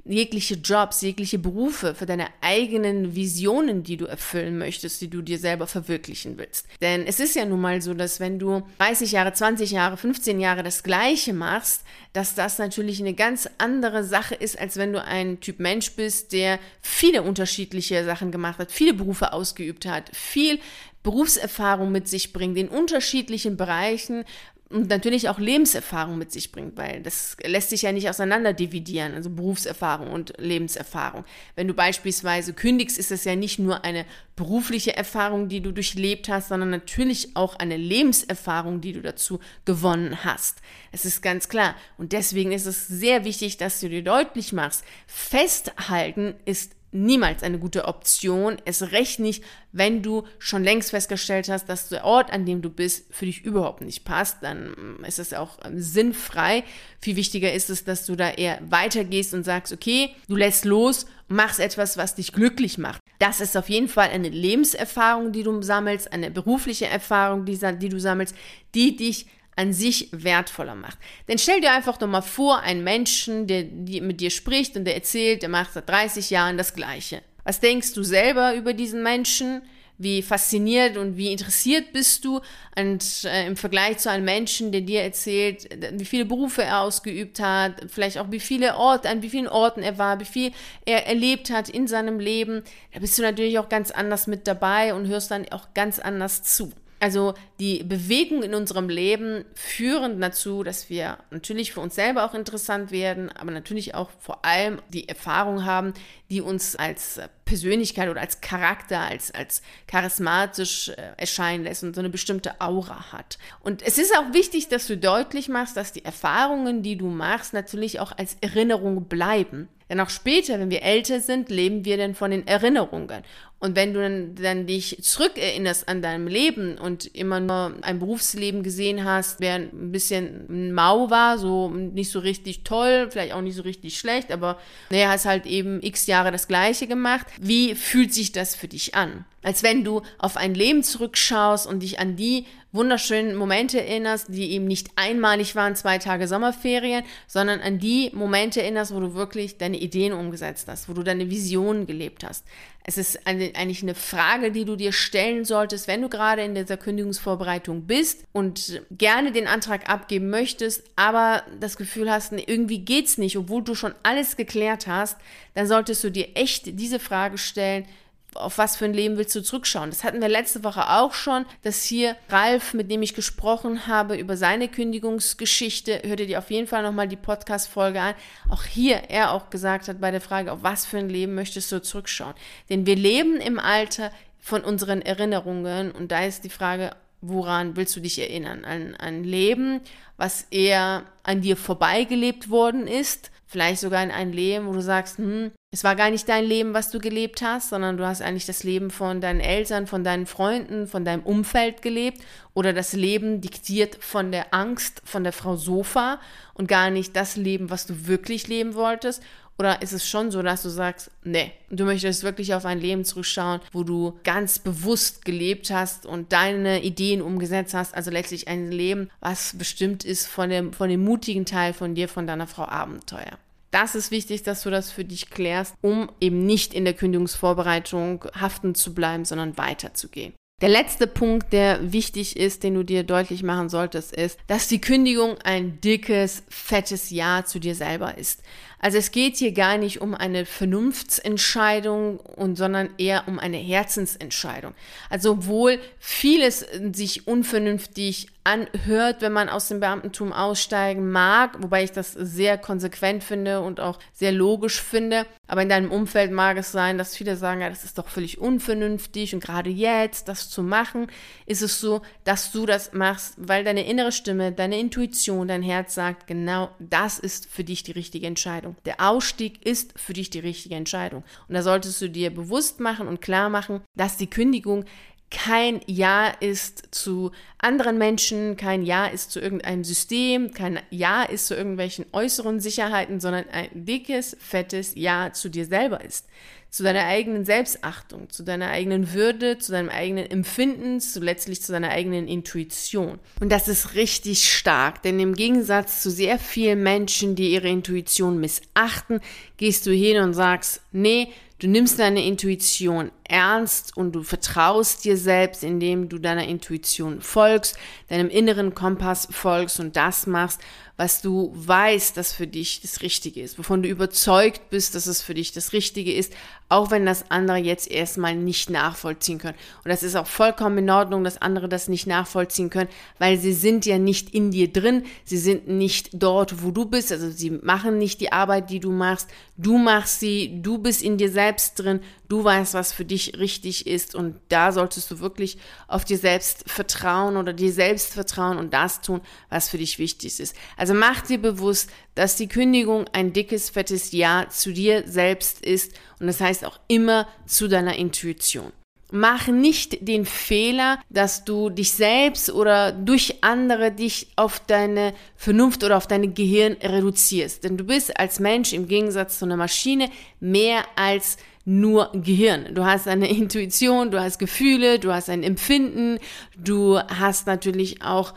jegliche 0.10 0.56
Jobs, 0.56 1.02
jegliche 1.02 1.38
Berufe, 1.38 1.94
für 1.94 2.06
deine 2.06 2.28
eigenen 2.42 3.16
Visionen, 3.16 3.84
die 3.84 3.98
du 3.98 4.06
erfüllen 4.06 4.58
möchtest, 4.58 5.02
die 5.02 5.10
du 5.10 5.22
dir 5.22 5.38
selber 5.38 5.68
verwirklichen 5.68 6.38
willst. 6.38 6.68
Denn 6.82 7.06
es 7.06 7.20
ist 7.20 7.36
ja 7.36 7.46
nun 7.46 7.62
mal 7.62 7.82
so, 7.82 7.94
dass 7.94 8.20
wenn 8.20 8.40
du 8.40 8.64
30 8.80 9.12
Jahre, 9.12 9.34
20 9.34 9.72
Jahre, 9.72 9.98
15 9.98 10.40
Jahre 10.40 10.64
das 10.64 10.84
Gleiche 10.84 11.34
machst, 11.34 11.84
dass 12.14 12.34
das 12.34 12.58
natürlich 12.58 13.00
eine 13.00 13.14
ganz 13.14 13.48
andere 13.60 14.04
Sache 14.04 14.36
ist, 14.36 14.60
als 14.60 14.78
wenn 14.78 14.94
du 14.94 15.04
ein 15.04 15.42
Typ 15.42 15.60
Mensch 15.60 15.79
bist, 15.96 16.32
der 16.32 16.60
viele 16.82 17.24
unterschiedliche 17.24 18.04
Sachen 18.06 18.32
gemacht 18.32 18.60
hat, 18.60 18.72
viele 18.72 18.94
Berufe 18.94 19.34
ausgeübt 19.34 19.86
hat, 19.86 20.16
viel 20.16 20.60
Berufserfahrung 21.04 21.92
mit 21.92 22.08
sich 22.08 22.34
bringt 22.34 22.58
in 22.58 22.68
unterschiedlichen 22.68 23.58
Bereichen, 23.58 24.26
und 24.72 24.88
natürlich 24.90 25.30
auch 25.30 25.40
Lebenserfahrung 25.40 26.20
mit 26.20 26.32
sich 26.32 26.52
bringt, 26.52 26.78
weil 26.78 27.02
das 27.02 27.38
lässt 27.44 27.72
sich 27.72 27.82
ja 27.82 27.92
nicht 27.92 28.08
auseinander 28.08 28.54
dividieren, 28.54 29.16
also 29.16 29.32
Berufserfahrung 29.32 30.12
und 30.12 30.34
Lebenserfahrung. 30.38 31.26
Wenn 31.56 31.68
du 31.68 31.74
beispielsweise 31.74 32.54
kündigst, 32.54 33.00
ist 33.00 33.10
das 33.10 33.24
ja 33.26 33.36
nicht 33.36 33.58
nur 33.58 33.84
eine 33.84 34.06
berufliche 34.36 34.96
Erfahrung, 34.96 35.50
die 35.50 35.62
du 35.62 35.72
durchlebt 35.72 36.30
hast, 36.30 36.50
sondern 36.50 36.70
natürlich 36.70 37.36
auch 37.36 37.56
eine 37.56 37.78
Lebenserfahrung, 37.78 38.80
die 38.80 38.94
du 38.94 39.02
dazu 39.02 39.40
gewonnen 39.66 40.24
hast. 40.24 40.60
Es 40.92 41.04
ist 41.04 41.22
ganz 41.22 41.50
klar. 41.50 41.76
Und 41.98 42.14
deswegen 42.14 42.52
ist 42.52 42.68
es 42.68 42.88
sehr 42.88 43.26
wichtig, 43.26 43.58
dass 43.58 43.80
du 43.80 43.90
dir 43.90 44.04
deutlich 44.04 44.54
machst, 44.54 44.86
festhalten 45.08 46.36
ist 46.46 46.76
niemals 46.92 47.44
eine 47.44 47.60
gute 47.60 47.86
Option. 47.86 48.58
Es 48.66 48.92
recht 48.92 49.20
nicht, 49.20 49.44
wenn 49.72 50.02
du 50.02 50.24
schon 50.40 50.64
längst 50.64 50.92
festgestellt 50.92 51.50
hast, 51.50 51.70
dass 51.70 51.90
der 51.90 52.06
Ort, 52.06 52.32
an 52.32 52.46
dem 52.46 52.62
du 52.62 52.70
bist, 52.70 53.06
für 53.14 53.26
dich 53.26 53.44
überhaupt 53.44 53.82
nicht 53.82 54.06
passt. 54.06 54.38
Dann 54.42 54.98
ist 55.08 55.20
es 55.20 55.34
auch 55.34 55.58
sinnfrei. 55.76 56.64
Viel 57.00 57.16
wichtiger 57.16 57.54
ist 57.54 57.70
es, 57.70 57.84
dass 57.84 58.06
du 58.06 58.16
da 58.16 58.32
eher 58.32 58.60
weitergehst 58.70 59.34
und 59.34 59.44
sagst, 59.44 59.72
okay, 59.72 60.16
du 60.28 60.36
lässt 60.36 60.66
los, 60.66 61.06
machst 61.28 61.60
etwas, 61.60 61.98
was 61.98 62.16
dich 62.16 62.34
glücklich 62.34 62.78
macht. 62.78 63.00
Das 63.20 63.42
ist 63.42 63.58
auf 63.58 63.70
jeden 63.70 63.90
Fall 63.90 64.10
eine 64.10 64.30
Lebenserfahrung, 64.30 65.32
die 65.32 65.44
du 65.44 65.62
sammelst, 65.62 66.12
eine 66.12 66.32
berufliche 66.32 66.88
Erfahrung, 66.88 67.46
die, 67.46 67.58
die 67.78 67.90
du 67.90 68.00
sammelst, 68.00 68.36
die 68.74 68.96
dich 68.96 69.28
an 69.60 69.74
sich 69.74 70.08
wertvoller 70.14 70.74
macht. 70.74 70.98
Denn 71.28 71.38
stell 71.38 71.60
dir 71.60 71.74
einfach 71.74 71.98
doch 71.98 72.08
mal 72.08 72.22
vor, 72.22 72.62
einen 72.62 72.82
Menschen, 72.82 73.46
der 73.46 73.66
mit 73.66 74.22
dir 74.22 74.30
spricht 74.30 74.78
und 74.78 74.86
der 74.86 74.96
erzählt, 74.96 75.42
der 75.42 75.50
macht 75.50 75.74
seit 75.74 75.90
30 75.90 76.30
Jahren 76.30 76.58
das 76.58 76.74
Gleiche. 76.74 77.22
Was 77.44 77.60
denkst 77.60 77.92
du 77.92 78.02
selber 78.04 78.56
über 78.56 78.72
diesen 78.74 79.04
Menschen? 79.04 79.62
Wie 79.98 80.22
fasziniert 80.22 80.96
und 80.96 81.18
wie 81.18 81.34
interessiert 81.34 81.92
bist 81.92 82.24
du 82.24 82.40
und 82.78 83.26
äh, 83.26 83.48
im 83.48 83.58
Vergleich 83.58 83.98
zu 83.98 84.10
einem 84.10 84.24
Menschen, 84.24 84.72
der 84.72 84.80
dir 84.80 85.02
erzählt, 85.02 85.68
wie 85.92 86.06
viele 86.06 86.24
Berufe 86.24 86.64
er 86.64 86.80
ausgeübt 86.80 87.42
hat, 87.42 87.86
vielleicht 87.90 88.18
auch 88.18 88.32
wie 88.32 88.40
viele 88.40 88.78
Orte, 88.78 89.10
an 89.10 89.24
wie 89.24 89.30
vielen 89.30 89.50
Orten 89.50 89.84
er 89.84 89.98
war, 89.98 90.22
wie 90.22 90.26
viel 90.26 90.52
er 90.86 91.06
erlebt 91.06 91.50
hat 91.50 91.68
in 91.68 91.86
seinem 91.86 92.22
Leben, 92.22 92.64
da 92.94 93.02
bist 93.02 93.18
du 93.18 93.24
natürlich 93.24 93.60
auch 93.60 93.68
ganz 93.68 93.92
anders 93.92 94.26
mit 94.26 94.48
dabei 94.48 94.94
und 94.94 95.08
hörst 95.08 95.32
dann 95.32 95.50
auch 95.52 95.74
ganz 95.74 96.00
anders 96.00 96.44
zu. 96.44 96.72
Also 97.00 97.34
die 97.60 97.84
Bewegungen 97.84 98.44
in 98.44 98.54
unserem 98.54 98.90
Leben 98.90 99.46
führen 99.54 100.20
dazu, 100.20 100.64
dass 100.64 100.90
wir 100.90 101.18
natürlich 101.32 101.72
für 101.72 101.80
uns 101.80 101.96
selber 101.96 102.26
auch 102.26 102.34
interessant 102.34 102.92
werden, 102.92 103.30
aber 103.32 103.52
natürlich 103.52 103.96
auch 103.96 104.10
vor 104.20 104.44
allem 104.44 104.82
die 104.90 105.08
Erfahrung 105.08 105.64
haben, 105.66 105.94
die 106.30 106.42
uns 106.42 106.76
als 106.76 107.22
Persönlichkeit 107.46 108.10
oder 108.10 108.20
als 108.20 108.42
Charakter, 108.42 109.00
als, 109.00 109.34
als 109.34 109.62
charismatisch 109.88 110.90
äh, 110.90 111.14
erscheinen 111.18 111.64
lässt 111.64 111.84
und 111.84 111.96
so 111.96 112.02
eine 112.02 112.10
bestimmte 112.10 112.60
Aura 112.60 113.14
hat. 113.14 113.40
Und 113.62 113.82
es 113.82 113.98
ist 113.98 114.16
auch 114.16 114.34
wichtig, 114.34 114.68
dass 114.68 114.86
du 114.86 114.98
deutlich 114.98 115.48
machst, 115.48 115.78
dass 115.78 115.94
die 115.94 116.04
Erfahrungen, 116.04 116.84
die 116.84 116.98
du 116.98 117.08
machst, 117.08 117.54
natürlich 117.54 118.00
auch 118.02 118.12
als 118.18 118.36
Erinnerung 118.42 119.06
bleiben. 119.06 119.70
Denn 119.90 120.00
auch 120.00 120.10
später, 120.10 120.60
wenn 120.60 120.70
wir 120.70 120.84
älter 120.84 121.20
sind, 121.20 121.50
leben 121.50 121.84
wir 121.84 121.98
dann 121.98 122.14
von 122.14 122.30
den 122.30 122.46
Erinnerungen. 122.46 123.24
Und 123.60 123.76
wenn 123.76 123.94
du 123.94 124.02
dann, 124.02 124.36
dann 124.36 124.68
dich 124.68 124.98
zurückerinnerst 125.02 125.90
an 125.90 126.02
deinem 126.02 126.28
Leben 126.28 126.78
und 126.78 127.14
immer 127.14 127.42
nur 127.42 127.74
ein 127.82 128.00
Berufsleben 128.00 128.64
gesehen 128.64 129.04
hast, 129.04 129.42
wer 129.42 129.56
ein 129.56 129.92
bisschen 129.92 130.74
mau 130.74 131.10
war, 131.10 131.38
so 131.38 131.70
nicht 131.70 132.10
so 132.10 132.20
richtig 132.20 132.64
toll, 132.64 133.10
vielleicht 133.12 133.34
auch 133.34 133.42
nicht 133.42 133.56
so 133.56 133.64
richtig 133.64 133.98
schlecht, 133.98 134.32
aber 134.32 134.60
naja, 134.92 135.10
hast 135.10 135.26
halt 135.26 135.46
eben 135.46 135.82
x 135.82 136.08
Jahre 136.08 136.32
das 136.32 136.48
Gleiche 136.48 136.88
gemacht. 136.88 137.28
Wie 137.42 137.76
fühlt 137.76 138.14
sich 138.14 138.32
das 138.32 138.56
für 138.56 138.70
dich 138.70 138.96
an? 138.96 139.26
Als 139.42 139.64
wenn 139.64 139.84
du 139.84 140.02
auf 140.18 140.36
ein 140.36 140.54
Leben 140.54 140.84
zurückschaust 140.84 141.66
und 141.66 141.82
dich 141.82 142.00
an 142.00 142.16
die 142.16 142.46
wunderschönen 142.72 143.36
Momente 143.36 143.80
erinnerst, 143.80 144.28
die 144.30 144.52
eben 144.52 144.66
nicht 144.66 144.90
einmalig 144.96 145.56
waren, 145.56 145.76
zwei 145.76 145.98
Tage 145.98 146.28
Sommerferien, 146.28 147.04
sondern 147.26 147.62
an 147.62 147.80
die 147.80 148.12
Momente 148.14 148.62
erinnerst, 148.62 148.94
wo 148.94 149.00
du 149.00 149.16
wirklich 149.16 149.58
deine 149.58 149.78
Ideen 149.78 150.14
umgesetzt 150.14 150.68
hast, 150.68 150.88
wo 150.88 150.94
du 150.94 151.02
deine 151.02 151.32
Visionen 151.32 151.88
gelebt 151.88 152.24
hast. 152.24 152.46
Es 152.84 152.98
ist 152.98 153.26
eine, 153.26 153.52
eigentlich 153.56 153.82
eine 153.82 153.96
Frage, 153.96 154.52
die 154.52 154.66
du 154.66 154.76
dir 154.76 154.94
stellen 154.94 155.46
solltest, 155.46 155.88
wenn 155.88 156.02
du 156.02 156.10
gerade 156.10 156.44
in 156.44 156.54
dieser 156.54 156.78
Kündigungsvorbereitung 156.78 157.84
bist 157.84 158.24
und 158.34 158.82
gerne 158.92 159.32
den 159.32 159.48
Antrag 159.48 159.90
abgeben 159.90 160.30
möchtest, 160.30 160.84
aber 160.96 161.44
das 161.60 161.78
Gefühl 161.78 162.12
hast, 162.12 162.34
irgendwie 162.34 162.80
geht's 162.80 163.18
nicht, 163.18 163.38
obwohl 163.38 163.64
du 163.64 163.74
schon 163.74 163.94
alles 164.04 164.38
geklärt 164.38 164.86
hast, 164.86 165.18
dann 165.56 165.68
solltest 165.68 166.04
du 166.04 166.12
dir 166.12 166.30
echt 166.36 166.80
diese 166.80 167.00
Frage 167.00 167.38
stellen, 167.38 167.86
auf 168.36 168.58
was 168.58 168.76
für 168.76 168.86
ein 168.86 168.94
Leben 168.94 169.18
willst 169.18 169.36
du 169.36 169.42
zurückschauen? 169.42 169.90
Das 169.90 170.04
hatten 170.04 170.22
wir 170.22 170.28
letzte 170.28 170.64
Woche 170.64 170.90
auch 170.90 171.14
schon, 171.14 171.46
dass 171.64 171.84
hier 171.84 172.16
Ralf, 172.30 172.74
mit 172.74 172.92
dem 172.92 173.02
ich 173.02 173.14
gesprochen 173.14 173.88
habe 173.88 174.16
über 174.16 174.38
seine 174.38 174.68
Kündigungsgeschichte, 174.68 176.02
hört 176.06 176.20
dir 176.20 176.40
auf 176.40 176.52
jeden 176.52 176.68
Fall 176.68 176.84
nochmal 176.84 177.08
die 177.08 177.16
Podcast-Folge 177.16 178.02
an. 178.02 178.16
Auch 178.50 178.64
hier 178.64 179.10
er 179.10 179.32
auch 179.34 179.50
gesagt 179.50 179.88
hat 179.88 180.00
bei 180.00 180.12
der 180.12 180.22
Frage, 180.22 180.52
auf 180.52 180.64
was 180.64 180.86
für 180.86 180.98
ein 180.98 181.10
Leben 181.10 181.36
möchtest 181.36 181.72
du 181.72 181.82
zurückschauen? 181.82 182.34
Denn 182.70 182.86
wir 182.86 182.96
leben 182.96 183.38
im 183.38 183.60
Alter 183.60 184.12
von 184.40 184.64
unseren 184.64 185.02
Erinnerungen 185.02 185.92
und 185.92 186.12
da 186.12 186.24
ist 186.24 186.44
die 186.44 186.50
Frage, 186.50 186.92
woran 187.22 187.76
willst 187.76 187.96
du 187.96 188.00
dich 188.00 188.20
erinnern? 188.20 188.64
An 188.64 188.96
ein 188.96 189.24
Leben, 189.24 189.82
was 190.18 190.48
eher 190.52 191.04
an 191.24 191.42
dir 191.42 191.58
vorbeigelebt 191.58 192.50
worden 192.50 192.88
ist, 192.88 193.32
vielleicht 193.46 193.82
sogar 193.82 194.04
in 194.04 194.12
ein 194.12 194.32
Leben, 194.32 194.68
wo 194.68 194.74
du 194.74 194.82
sagst, 194.82 195.18
hm, 195.18 195.52
es 195.72 195.84
war 195.84 195.96
gar 195.96 196.10
nicht 196.10 196.28
dein 196.28 196.46
Leben, 196.46 196.74
was 196.74 196.90
du 196.90 197.00
gelebt 197.00 197.44
hast, 197.44 197.70
sondern 197.70 197.98
du 197.98 198.06
hast 198.06 198.24
eigentlich 198.24 198.48
das 198.48 198.64
Leben 198.64 198.90
von 198.90 199.22
deinen 199.22 199.40
Eltern, 199.40 199.86
von 199.86 200.04
deinen 200.04 200.26
Freunden, 200.26 200.88
von 200.88 201.06
deinem 201.06 201.22
Umfeld 201.22 201.84
gelebt 201.84 202.24
oder 202.56 202.74
das 202.74 202.94
Leben 202.94 203.40
diktiert 203.40 203.96
von 204.04 204.32
der 204.32 204.52
Angst 204.52 205.02
von 205.06 205.24
der 205.24 205.34
Frau 205.34 205.56
Sofa 205.56 206.20
und 206.56 206.68
gar 206.68 206.90
nicht 206.90 207.16
das 207.16 207.36
Leben, 207.36 207.70
was 207.70 207.86
du 207.86 208.08
wirklich 208.08 208.48
leben 208.48 208.74
wolltest. 208.74 209.22
Oder 209.60 209.82
ist 209.82 209.92
es 209.92 210.10
schon 210.10 210.32
so, 210.32 210.42
dass 210.42 210.64
du 210.64 210.70
sagst, 210.70 211.12
nee, 211.24 211.52
du 211.70 211.86
möchtest 211.86 212.24
wirklich 212.24 212.54
auf 212.56 212.66
ein 212.66 212.80
Leben 212.80 213.06
zurückschauen, 213.06 213.60
wo 213.72 213.84
du 213.84 214.18
ganz 214.24 214.58
bewusst 214.58 215.24
gelebt 215.24 215.70
hast 215.70 216.06
und 216.06 216.32
deine 216.32 216.82
Ideen 216.82 217.22
umgesetzt 217.22 217.76
hast, 217.76 217.94
also 217.94 218.10
letztlich 218.10 218.48
ein 218.48 218.72
Leben, 218.72 219.12
was 219.20 219.56
bestimmt 219.56 220.04
ist 220.04 220.28
von 220.28 220.50
dem, 220.50 220.74
von 220.74 220.90
dem 220.90 221.04
mutigen 221.04 221.46
Teil 221.46 221.74
von 221.74 221.94
dir, 221.94 222.08
von 222.08 222.26
deiner 222.26 222.48
Frau 222.48 222.66
Abenteuer. 222.66 223.38
Das 223.72 223.96
ist 223.96 224.12
wichtig, 224.12 224.44
dass 224.44 224.64
du 224.64 224.70
das 224.70 224.92
für 224.92 225.06
dich 225.06 225.30
klärst, 225.30 225.76
um 225.82 226.12
eben 226.20 226.46
nicht 226.46 226.74
in 226.74 226.86
der 226.86 226.94
Kündigungsvorbereitung 226.94 228.26
haften 228.40 228.74
zu 228.74 228.94
bleiben, 228.94 229.26
sondern 229.26 229.58
weiterzugehen. 229.58 230.34
Der 230.62 230.70
letzte 230.70 231.08
Punkt, 231.08 231.54
der 231.54 231.94
wichtig 231.94 232.36
ist, 232.36 232.64
den 232.64 232.74
du 232.74 232.84
dir 232.84 233.04
deutlich 233.04 233.44
machen 233.44 233.70
solltest, 233.70 234.12
ist, 234.12 234.38
dass 234.48 234.68
die 234.68 234.82
Kündigung 234.82 235.38
ein 235.44 235.80
dickes, 235.80 236.44
fettes 236.50 237.12
Ja 237.12 237.46
zu 237.46 237.60
dir 237.60 237.76
selber 237.76 238.18
ist. 238.18 238.44
Also 238.80 238.98
es 238.98 239.12
geht 239.12 239.38
hier 239.38 239.52
gar 239.52 239.78
nicht 239.78 240.02
um 240.02 240.16
eine 240.16 240.46
Vernunftsentscheidung 240.46 242.20
und 242.20 242.58
sondern 242.58 242.90
eher 242.98 243.28
um 243.28 243.38
eine 243.38 243.58
Herzensentscheidung. 243.58 244.74
Also 245.10 245.32
obwohl 245.32 245.80
vieles 246.00 246.66
sich 246.94 247.28
unvernünftig 247.28 248.28
anhört, 248.50 249.22
wenn 249.22 249.34
man 249.34 249.50
aus 249.50 249.68
dem 249.68 249.80
Beamtentum 249.80 250.34
aussteigen 250.34 251.12
mag, 251.12 251.62
wobei 251.62 251.84
ich 251.84 251.92
das 251.92 252.14
sehr 252.14 252.58
konsequent 252.58 253.24
finde 253.24 253.62
und 253.62 253.80
auch 253.80 254.00
sehr 254.14 254.32
logisch 254.32 254.82
finde. 254.82 255.26
Aber 255.48 255.62
in 255.62 255.70
deinem 255.70 255.92
Umfeld 255.92 256.32
mag 256.32 256.58
es 256.58 256.72
sein, 256.72 256.98
dass 256.98 257.16
viele 257.16 257.36
sagen, 257.36 257.62
ja, 257.62 257.70
das 257.70 257.84
ist 257.84 257.98
doch 257.98 258.08
völlig 258.08 258.40
unvernünftig 258.40 259.36
und 259.36 259.44
gerade 259.44 259.70
jetzt 259.70 260.28
das 260.28 260.50
zu 260.50 260.64
machen, 260.64 261.08
ist 261.46 261.62
es 261.62 261.80
so, 261.80 262.02
dass 262.24 262.52
du 262.52 262.66
das 262.66 262.94
machst, 262.94 263.36
weil 263.38 263.64
deine 263.64 263.86
innere 263.86 264.12
Stimme, 264.12 264.52
deine 264.52 264.80
Intuition, 264.80 265.48
dein 265.48 265.64
Herz 265.64 265.94
sagt, 265.94 266.26
genau 266.26 266.70
das 266.80 267.20
ist 267.20 267.48
für 267.48 267.64
dich 267.64 267.84
die 267.84 267.92
richtige 267.92 268.28
Entscheidung. 268.28 268.69
Der 268.86 269.00
Ausstieg 269.00 269.66
ist 269.66 270.00
für 270.00 270.14
dich 270.14 270.30
die 270.30 270.40
richtige 270.40 270.76
Entscheidung. 270.76 271.24
Und 271.48 271.56
da 271.56 271.62
solltest 271.62 272.02
du 272.02 272.10
dir 272.10 272.34
bewusst 272.34 272.80
machen 272.80 273.08
und 273.08 273.22
klar 273.22 273.50
machen, 273.50 273.82
dass 273.96 274.18
die 274.18 274.30
Kündigung 274.30 274.86
kein 275.32 275.82
Ja 275.86 276.28
ist 276.28 276.88
zu 276.92 277.32
anderen 277.60 277.98
Menschen, 277.98 278.58
kein 278.58 278.84
Ja 278.84 279.06
ist 279.06 279.32
zu 279.32 279.40
irgendeinem 279.40 279.84
System, 279.84 280.54
kein 280.54 280.80
Ja 280.90 281.24
ist 281.24 281.48
zu 281.48 281.56
irgendwelchen 281.56 282.06
äußeren 282.14 282.60
Sicherheiten, 282.60 283.20
sondern 283.20 283.46
ein 283.52 283.70
dickes, 283.86 284.36
fettes 284.40 284.94
Ja 284.96 285.32
zu 285.34 285.50
dir 285.50 285.66
selber 285.66 286.04
ist. 286.04 286.26
Zu 286.70 286.84
deiner 286.84 287.06
eigenen 287.06 287.46
Selbstachtung, 287.46 288.30
zu 288.30 288.44
deiner 288.44 288.70
eigenen 288.70 289.14
Würde, 289.14 289.58
zu 289.58 289.72
deinem 289.72 289.90
eigenen 289.90 290.30
Empfinden, 290.30 291.00
zu 291.00 291.20
letztlich 291.20 291.62
zu 291.62 291.72
deiner 291.72 291.90
eigenen 291.90 292.28
Intuition. 292.28 293.20
Und 293.40 293.52
das 293.52 293.68
ist 293.68 293.96
richtig 293.96 294.54
stark, 294.54 295.02
denn 295.02 295.20
im 295.20 295.34
Gegensatz 295.34 296.02
zu 296.04 296.12
sehr 296.12 296.38
vielen 296.38 296.84
Menschen, 296.84 297.36
die 297.36 297.52
ihre 297.52 297.70
Intuition 297.70 298.40
missachten, 298.40 299.20
gehst 299.58 299.86
du 299.88 299.92
hin 299.92 300.22
und 300.22 300.34
sagst, 300.34 300.82
nee, 300.92 301.30
Du 301.60 301.68
nimmst 301.68 302.00
deine 302.00 302.26
Intuition 302.26 303.12
ernst 303.30 303.96
und 303.96 304.14
du 304.14 304.24
vertraust 304.24 305.06
dir 305.06 305.18
selbst, 305.18 305.64
indem 305.64 306.10
du 306.10 306.18
deiner 306.18 306.48
Intuition 306.48 307.22
folgst, 307.22 307.78
deinem 308.08 308.30
inneren 308.30 308.76
Kompass 308.76 309.28
folgst 309.32 309.80
und 309.80 309.96
das 309.96 310.28
machst, 310.28 310.60
was 311.00 311.22
du 311.22 311.54
weißt, 311.56 312.18
dass 312.18 312.34
für 312.34 312.46
dich 312.46 312.82
das 312.82 313.02
Richtige 313.02 313.42
ist, 313.42 313.58
wovon 313.58 313.82
du 313.82 313.88
überzeugt 313.88 314.70
bist, 314.70 314.96
dass 314.96 315.08
es 315.08 315.22
für 315.22 315.34
dich 315.34 315.54
das 315.54 315.72
Richtige 315.72 316.14
ist, 316.14 316.34
auch 316.68 316.92
wenn 316.92 317.06
das 317.06 317.32
andere 317.32 317.56
jetzt 317.56 317.90
erstmal 317.90 318.36
nicht 318.36 318.70
nachvollziehen 318.70 319.38
können. 319.38 319.58
Und 319.86 319.90
das 319.90 320.04
ist 320.04 320.18
auch 320.18 320.28
vollkommen 320.28 320.80
in 320.80 320.90
Ordnung, 320.90 321.24
dass 321.24 321.42
andere 321.42 321.70
das 321.70 321.88
nicht 321.88 322.06
nachvollziehen 322.06 322.70
können, 322.70 322.90
weil 323.18 323.38
sie 323.38 323.54
sind 323.54 323.86
ja 323.86 323.98
nicht 323.98 324.34
in 324.34 324.52
dir 324.52 324.74
drin, 324.74 325.06
sie 325.24 325.38
sind 325.38 325.70
nicht 325.70 326.10
dort, 326.12 326.64
wo 326.64 326.72
du 326.72 326.84
bist, 326.84 327.14
also 327.14 327.30
sie 327.30 327.52
machen 327.52 327.98
nicht 327.98 328.20
die 328.20 328.34
Arbeit, 328.34 328.70
die 328.70 328.82
du 328.82 328.92
machst, 328.92 329.30
du 329.56 329.78
machst 329.78 330.20
sie, 330.20 330.62
du 330.62 330.80
bist 330.80 331.02
in 331.02 331.18
dir 331.18 331.32
selbst 331.32 331.80
drin, 331.80 332.02
du 332.30 332.44
weißt, 332.44 332.74
was 332.76 332.94
für 332.94 333.04
dich 333.04 333.38
richtig 333.38 333.86
ist 333.88 334.16
und 334.16 334.40
da 334.48 334.72
solltest 334.72 335.12
du 335.12 335.20
wirklich 335.20 335.58
auf 335.88 336.06
dir 336.06 336.18
selbst 336.18 336.70
vertrauen 336.70 337.36
oder 337.36 337.52
dir 337.52 337.74
selbst 337.74 338.14
vertrauen 338.14 338.58
und 338.58 338.74
das 338.74 339.02
tun, 339.02 339.22
was 339.50 339.68
für 339.68 339.80
dich 339.80 340.00
wichtig 340.00 340.40
ist. 340.40 340.56
Also 340.78 340.94
mach 340.94 341.22
dir 341.22 341.40
bewusst, 341.40 341.90
dass 342.16 342.38
die 342.38 342.48
Kündigung 342.48 343.06
ein 343.12 343.34
dickes, 343.34 343.70
fettes 343.70 344.12
Ja 344.12 344.48
zu 344.50 344.72
dir 344.72 345.04
selbst 345.08 345.66
ist 345.66 345.94
und 346.20 346.28
das 346.28 346.40
heißt 346.40 346.64
auch 346.64 346.80
immer 346.88 347.28
zu 347.46 347.68
deiner 347.68 347.96
Intuition. 347.96 348.72
Mach 349.12 349.48
nicht 349.48 350.08
den 350.08 350.24
Fehler, 350.24 351.00
dass 351.10 351.44
du 351.44 351.72
dich 351.72 351.94
selbst 351.94 352.52
oder 352.52 352.92
durch 352.92 353.44
andere 353.44 353.92
dich 353.92 354.28
auf 354.36 354.60
deine 354.60 355.16
Vernunft 355.36 355.84
oder 355.84 355.98
auf 355.98 356.06
dein 356.06 356.36
Gehirn 356.36 356.74
reduzierst. 356.74 357.64
Denn 357.64 357.76
du 357.76 357.86
bist 357.86 358.20
als 358.20 358.40
Mensch 358.40 358.72
im 358.72 358.88
Gegensatz 358.88 359.40
zu 359.40 359.46
einer 359.46 359.58
Maschine 359.58 360.12
mehr 360.40 360.84
als 360.96 361.38
nur 361.70 362.12
Gehirn. 362.14 362.74
Du 362.74 362.84
hast 362.84 363.08
eine 363.08 363.30
Intuition, 363.38 364.10
du 364.10 364.20
hast 364.20 364.40
Gefühle, 364.40 364.98
du 364.98 365.14
hast 365.14 365.30
ein 365.30 365.44
Empfinden, 365.44 366.20
du 366.58 367.00
hast 367.00 367.46
natürlich 367.46 368.02
auch 368.02 368.34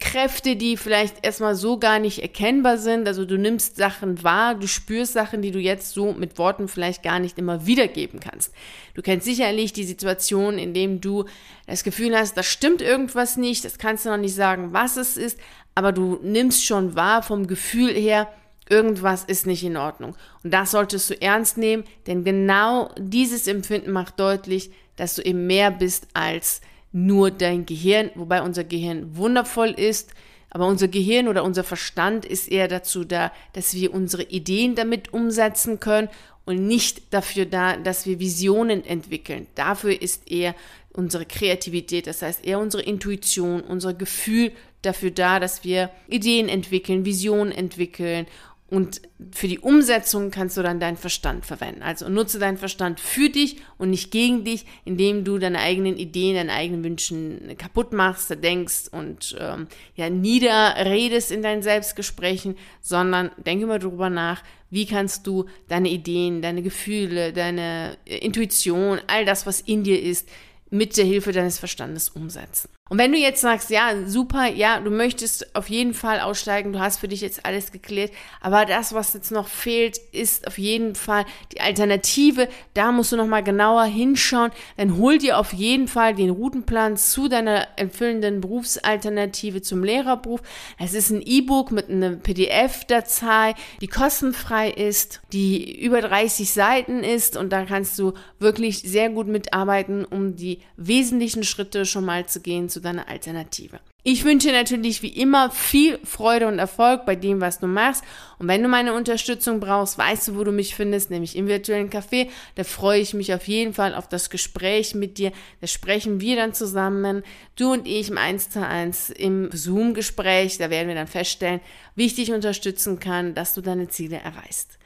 Kräfte, 0.00 0.56
die 0.56 0.76
vielleicht 0.76 1.24
erstmal 1.24 1.54
so 1.54 1.78
gar 1.78 2.00
nicht 2.00 2.20
erkennbar 2.20 2.76
sind. 2.76 3.06
Also 3.06 3.24
du 3.24 3.38
nimmst 3.38 3.76
Sachen 3.76 4.22
wahr, 4.22 4.56
du 4.56 4.66
spürst 4.66 5.12
Sachen, 5.12 5.42
die 5.42 5.52
du 5.52 5.60
jetzt 5.60 5.92
so 5.92 6.12
mit 6.12 6.38
Worten 6.38 6.68
vielleicht 6.68 7.02
gar 7.02 7.18
nicht 7.18 7.38
immer 7.38 7.66
wiedergeben 7.66 8.20
kannst. 8.20 8.52
Du 8.94 9.00
kennst 9.00 9.24
sicherlich 9.24 9.72
die 9.72 9.84
Situation, 9.84 10.58
in 10.58 10.74
dem 10.74 11.00
du 11.00 11.24
das 11.66 11.82
Gefühl 11.82 12.16
hast, 12.16 12.36
da 12.36 12.42
stimmt 12.42 12.82
irgendwas 12.82 13.36
nicht, 13.36 13.64
das 13.64 13.78
kannst 13.78 14.04
du 14.04 14.10
noch 14.10 14.16
nicht 14.16 14.34
sagen, 14.34 14.72
was 14.72 14.96
es 14.96 15.16
ist, 15.16 15.38
aber 15.74 15.92
du 15.92 16.18
nimmst 16.22 16.64
schon 16.64 16.94
wahr 16.96 17.22
vom 17.22 17.46
Gefühl 17.46 17.92
her, 17.92 18.28
irgendwas 18.68 19.24
ist 19.24 19.46
nicht 19.46 19.64
in 19.64 19.76
Ordnung. 19.76 20.16
Und 20.42 20.52
das 20.52 20.70
solltest 20.72 21.10
du 21.10 21.20
ernst 21.20 21.58
nehmen, 21.58 21.84
denn 22.06 22.24
genau 22.24 22.90
dieses 22.98 23.46
Empfinden 23.46 23.92
macht 23.92 24.18
deutlich, 24.18 24.70
dass 24.96 25.14
du 25.14 25.22
eben 25.22 25.46
mehr 25.46 25.70
bist 25.70 26.08
als 26.14 26.60
nur 26.92 27.30
dein 27.30 27.66
Gehirn, 27.66 28.10
wobei 28.14 28.42
unser 28.42 28.64
Gehirn 28.64 29.16
wundervoll 29.16 29.70
ist, 29.70 30.12
aber 30.50 30.66
unser 30.66 30.88
Gehirn 30.88 31.28
oder 31.28 31.44
unser 31.44 31.64
Verstand 31.64 32.24
ist 32.24 32.50
eher 32.50 32.68
dazu 32.68 33.04
da, 33.04 33.32
dass 33.52 33.74
wir 33.74 33.92
unsere 33.92 34.22
Ideen 34.22 34.74
damit 34.74 35.12
umsetzen 35.12 35.80
können 35.80 36.08
und 36.46 36.66
nicht 36.66 37.12
dafür 37.12 37.44
da, 37.44 37.76
dass 37.76 38.06
wir 38.06 38.20
Visionen 38.20 38.84
entwickeln. 38.84 39.48
Dafür 39.54 40.00
ist 40.00 40.30
eher 40.30 40.54
unsere 40.94 41.26
Kreativität, 41.26 42.06
das 42.06 42.22
heißt 42.22 42.46
eher 42.46 42.58
unsere 42.58 42.84
Intuition, 42.84 43.60
unser 43.60 43.92
Gefühl 43.92 44.52
dafür 44.80 45.10
da, 45.10 45.40
dass 45.40 45.64
wir 45.64 45.90
Ideen 46.08 46.48
entwickeln, 46.48 47.04
Visionen 47.04 47.52
entwickeln 47.52 48.26
und 48.68 49.00
für 49.30 49.46
die 49.46 49.60
Umsetzung 49.60 50.32
kannst 50.32 50.56
du 50.56 50.62
dann 50.62 50.80
deinen 50.80 50.96
Verstand 50.96 51.46
verwenden. 51.46 51.82
Also 51.82 52.08
nutze 52.08 52.40
deinen 52.40 52.56
Verstand 52.56 52.98
für 52.98 53.30
dich 53.30 53.58
und 53.78 53.90
nicht 53.90 54.10
gegen 54.10 54.42
dich, 54.42 54.66
indem 54.84 55.24
du 55.24 55.38
deine 55.38 55.60
eigenen 55.60 55.96
Ideen, 55.96 56.34
deine 56.34 56.52
eigenen 56.52 56.82
Wünschen 56.82 57.56
kaputt 57.58 57.92
machst, 57.92 58.30
denkst 58.42 58.88
und 58.90 59.36
ähm, 59.38 59.68
ja 59.94 60.10
niederredest 60.10 61.30
in 61.30 61.42
deinen 61.42 61.62
Selbstgesprächen, 61.62 62.56
sondern 62.80 63.30
denke 63.36 63.64
immer 63.64 63.78
darüber 63.78 64.10
nach, 64.10 64.42
wie 64.68 64.86
kannst 64.86 65.28
du 65.28 65.44
deine 65.68 65.88
Ideen, 65.88 66.42
deine 66.42 66.62
Gefühle, 66.62 67.32
deine 67.32 67.96
Intuition, 68.04 69.00
all 69.06 69.24
das, 69.24 69.46
was 69.46 69.60
in 69.60 69.84
dir 69.84 70.02
ist, 70.02 70.28
mit 70.70 70.96
der 70.96 71.04
Hilfe 71.04 71.30
deines 71.30 71.60
Verstandes 71.60 72.08
umsetzen. 72.08 72.68
Und 72.88 72.98
wenn 72.98 73.10
du 73.10 73.18
jetzt 73.18 73.40
sagst, 73.40 73.70
ja, 73.70 74.06
super, 74.06 74.46
ja, 74.46 74.78
du 74.78 74.92
möchtest 74.92 75.56
auf 75.56 75.68
jeden 75.68 75.92
Fall 75.92 76.20
aussteigen, 76.20 76.72
du 76.72 76.78
hast 76.78 76.98
für 76.98 77.08
dich 77.08 77.20
jetzt 77.20 77.44
alles 77.44 77.72
geklärt, 77.72 78.12
aber 78.40 78.64
das, 78.64 78.94
was 78.94 79.12
jetzt 79.12 79.32
noch 79.32 79.48
fehlt, 79.48 79.98
ist 80.12 80.46
auf 80.46 80.56
jeden 80.56 80.94
Fall 80.94 81.24
die 81.52 81.60
Alternative. 81.60 82.48
Da 82.74 82.92
musst 82.92 83.10
du 83.10 83.16
nochmal 83.16 83.42
genauer 83.42 83.86
hinschauen. 83.86 84.52
Dann 84.76 84.98
hol 84.98 85.18
dir 85.18 85.38
auf 85.38 85.52
jeden 85.52 85.88
Fall 85.88 86.14
den 86.14 86.30
Routenplan 86.30 86.96
zu 86.96 87.26
deiner 87.26 87.66
erfüllenden 87.76 88.40
Berufsalternative 88.40 89.62
zum 89.62 89.82
Lehrerberuf. 89.82 90.40
Es 90.78 90.94
ist 90.94 91.10
ein 91.10 91.22
E-Book 91.22 91.72
mit 91.72 91.90
einer 91.90 92.10
PDF-Datei, 92.10 93.54
die 93.80 93.88
kostenfrei 93.88 94.70
ist, 94.70 95.22
die 95.32 95.84
über 95.84 96.02
30 96.02 96.52
Seiten 96.52 97.02
ist 97.02 97.36
und 97.36 97.50
da 97.50 97.64
kannst 97.64 97.98
du 97.98 98.12
wirklich 98.38 98.82
sehr 98.82 99.10
gut 99.10 99.26
mitarbeiten, 99.26 100.04
um 100.04 100.36
die 100.36 100.60
wesentlichen 100.76 101.42
Schritte 101.42 101.84
schon 101.84 102.04
mal 102.04 102.26
zu 102.26 102.40
gehen 102.40 102.68
zu 102.76 102.82
deiner 102.82 103.08
Alternative. 103.08 103.80
Ich 104.02 104.24
wünsche 104.24 104.52
natürlich 104.52 105.00
wie 105.00 105.08
immer 105.08 105.50
viel 105.50 105.98
Freude 106.04 106.46
und 106.46 106.58
Erfolg 106.58 107.06
bei 107.06 107.16
dem, 107.16 107.40
was 107.40 107.58
du 107.58 107.66
machst. 107.66 108.04
Und 108.38 108.48
wenn 108.48 108.62
du 108.62 108.68
meine 108.68 108.92
Unterstützung 108.92 109.60
brauchst, 109.60 109.96
weißt 109.96 110.28
du, 110.28 110.36
wo 110.36 110.44
du 110.44 110.52
mich 110.52 110.74
findest, 110.74 111.10
nämlich 111.10 111.36
im 111.36 111.48
virtuellen 111.48 111.88
Café. 111.88 112.28
Da 112.54 112.64
freue 112.64 113.00
ich 113.00 113.14
mich 113.14 113.32
auf 113.32 113.48
jeden 113.48 113.72
Fall 113.72 113.94
auf 113.94 114.08
das 114.08 114.28
Gespräch 114.28 114.94
mit 114.94 115.16
dir. 115.16 115.32
Da 115.62 115.66
sprechen 115.66 116.20
wir 116.20 116.36
dann 116.36 116.52
zusammen, 116.52 117.22
du 117.56 117.72
und 117.72 117.88
ich 117.88 118.10
im 118.10 118.18
1 118.18 118.50
zu 118.50 118.64
1 118.64 119.08
im 119.10 119.50
Zoom-Gespräch. 119.50 120.58
Da 120.58 120.68
werden 120.68 120.88
wir 120.88 120.94
dann 120.94 121.06
feststellen, 121.06 121.60
wie 121.94 122.04
ich 122.04 122.14
dich 122.14 122.30
unterstützen 122.30 123.00
kann, 123.00 123.34
dass 123.34 123.54
du 123.54 123.62
deine 123.62 123.88
Ziele 123.88 124.18
erreichst. 124.18 124.78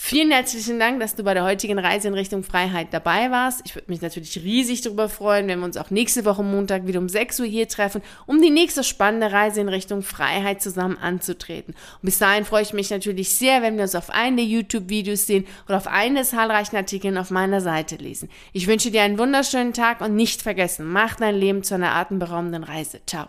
Vielen 0.00 0.30
herzlichen 0.30 0.78
Dank, 0.78 1.00
dass 1.00 1.16
du 1.16 1.24
bei 1.24 1.34
der 1.34 1.42
heutigen 1.42 1.76
Reise 1.76 2.06
in 2.06 2.14
Richtung 2.14 2.44
Freiheit 2.44 2.86
dabei 2.92 3.32
warst. 3.32 3.62
Ich 3.64 3.74
würde 3.74 3.90
mich 3.90 4.00
natürlich 4.00 4.36
riesig 4.36 4.80
darüber 4.80 5.08
freuen, 5.08 5.48
wenn 5.48 5.58
wir 5.58 5.64
uns 5.64 5.76
auch 5.76 5.90
nächste 5.90 6.24
Woche 6.24 6.44
Montag 6.44 6.86
wieder 6.86 7.00
um 7.00 7.08
6 7.08 7.40
Uhr 7.40 7.46
hier 7.46 7.66
treffen, 7.66 8.00
um 8.24 8.40
die 8.40 8.48
nächste 8.48 8.84
spannende 8.84 9.32
Reise 9.32 9.60
in 9.60 9.68
Richtung 9.68 10.02
Freiheit 10.02 10.62
zusammen 10.62 10.96
anzutreten. 10.96 11.74
Und 11.74 12.02
bis 12.02 12.18
dahin 12.18 12.44
freue 12.44 12.62
ich 12.62 12.72
mich 12.72 12.90
natürlich 12.90 13.30
sehr, 13.30 13.60
wenn 13.60 13.74
wir 13.74 13.82
uns 13.82 13.96
auf 13.96 14.10
einen 14.10 14.36
der 14.36 14.46
YouTube-Videos 14.46 15.26
sehen 15.26 15.46
oder 15.66 15.78
auf 15.78 15.88
einen 15.88 16.14
der 16.14 16.24
zahlreichen 16.24 16.76
Artikeln 16.76 17.18
auf 17.18 17.30
meiner 17.30 17.60
Seite 17.60 17.96
lesen. 17.96 18.30
Ich 18.52 18.68
wünsche 18.68 18.92
dir 18.92 19.02
einen 19.02 19.18
wunderschönen 19.18 19.72
Tag 19.72 20.00
und 20.00 20.14
nicht 20.14 20.42
vergessen, 20.42 20.86
mach 20.86 21.16
dein 21.16 21.34
Leben 21.34 21.64
zu 21.64 21.74
einer 21.74 21.96
atemberaubenden 21.96 22.62
Reise. 22.62 23.00
Ciao. 23.04 23.26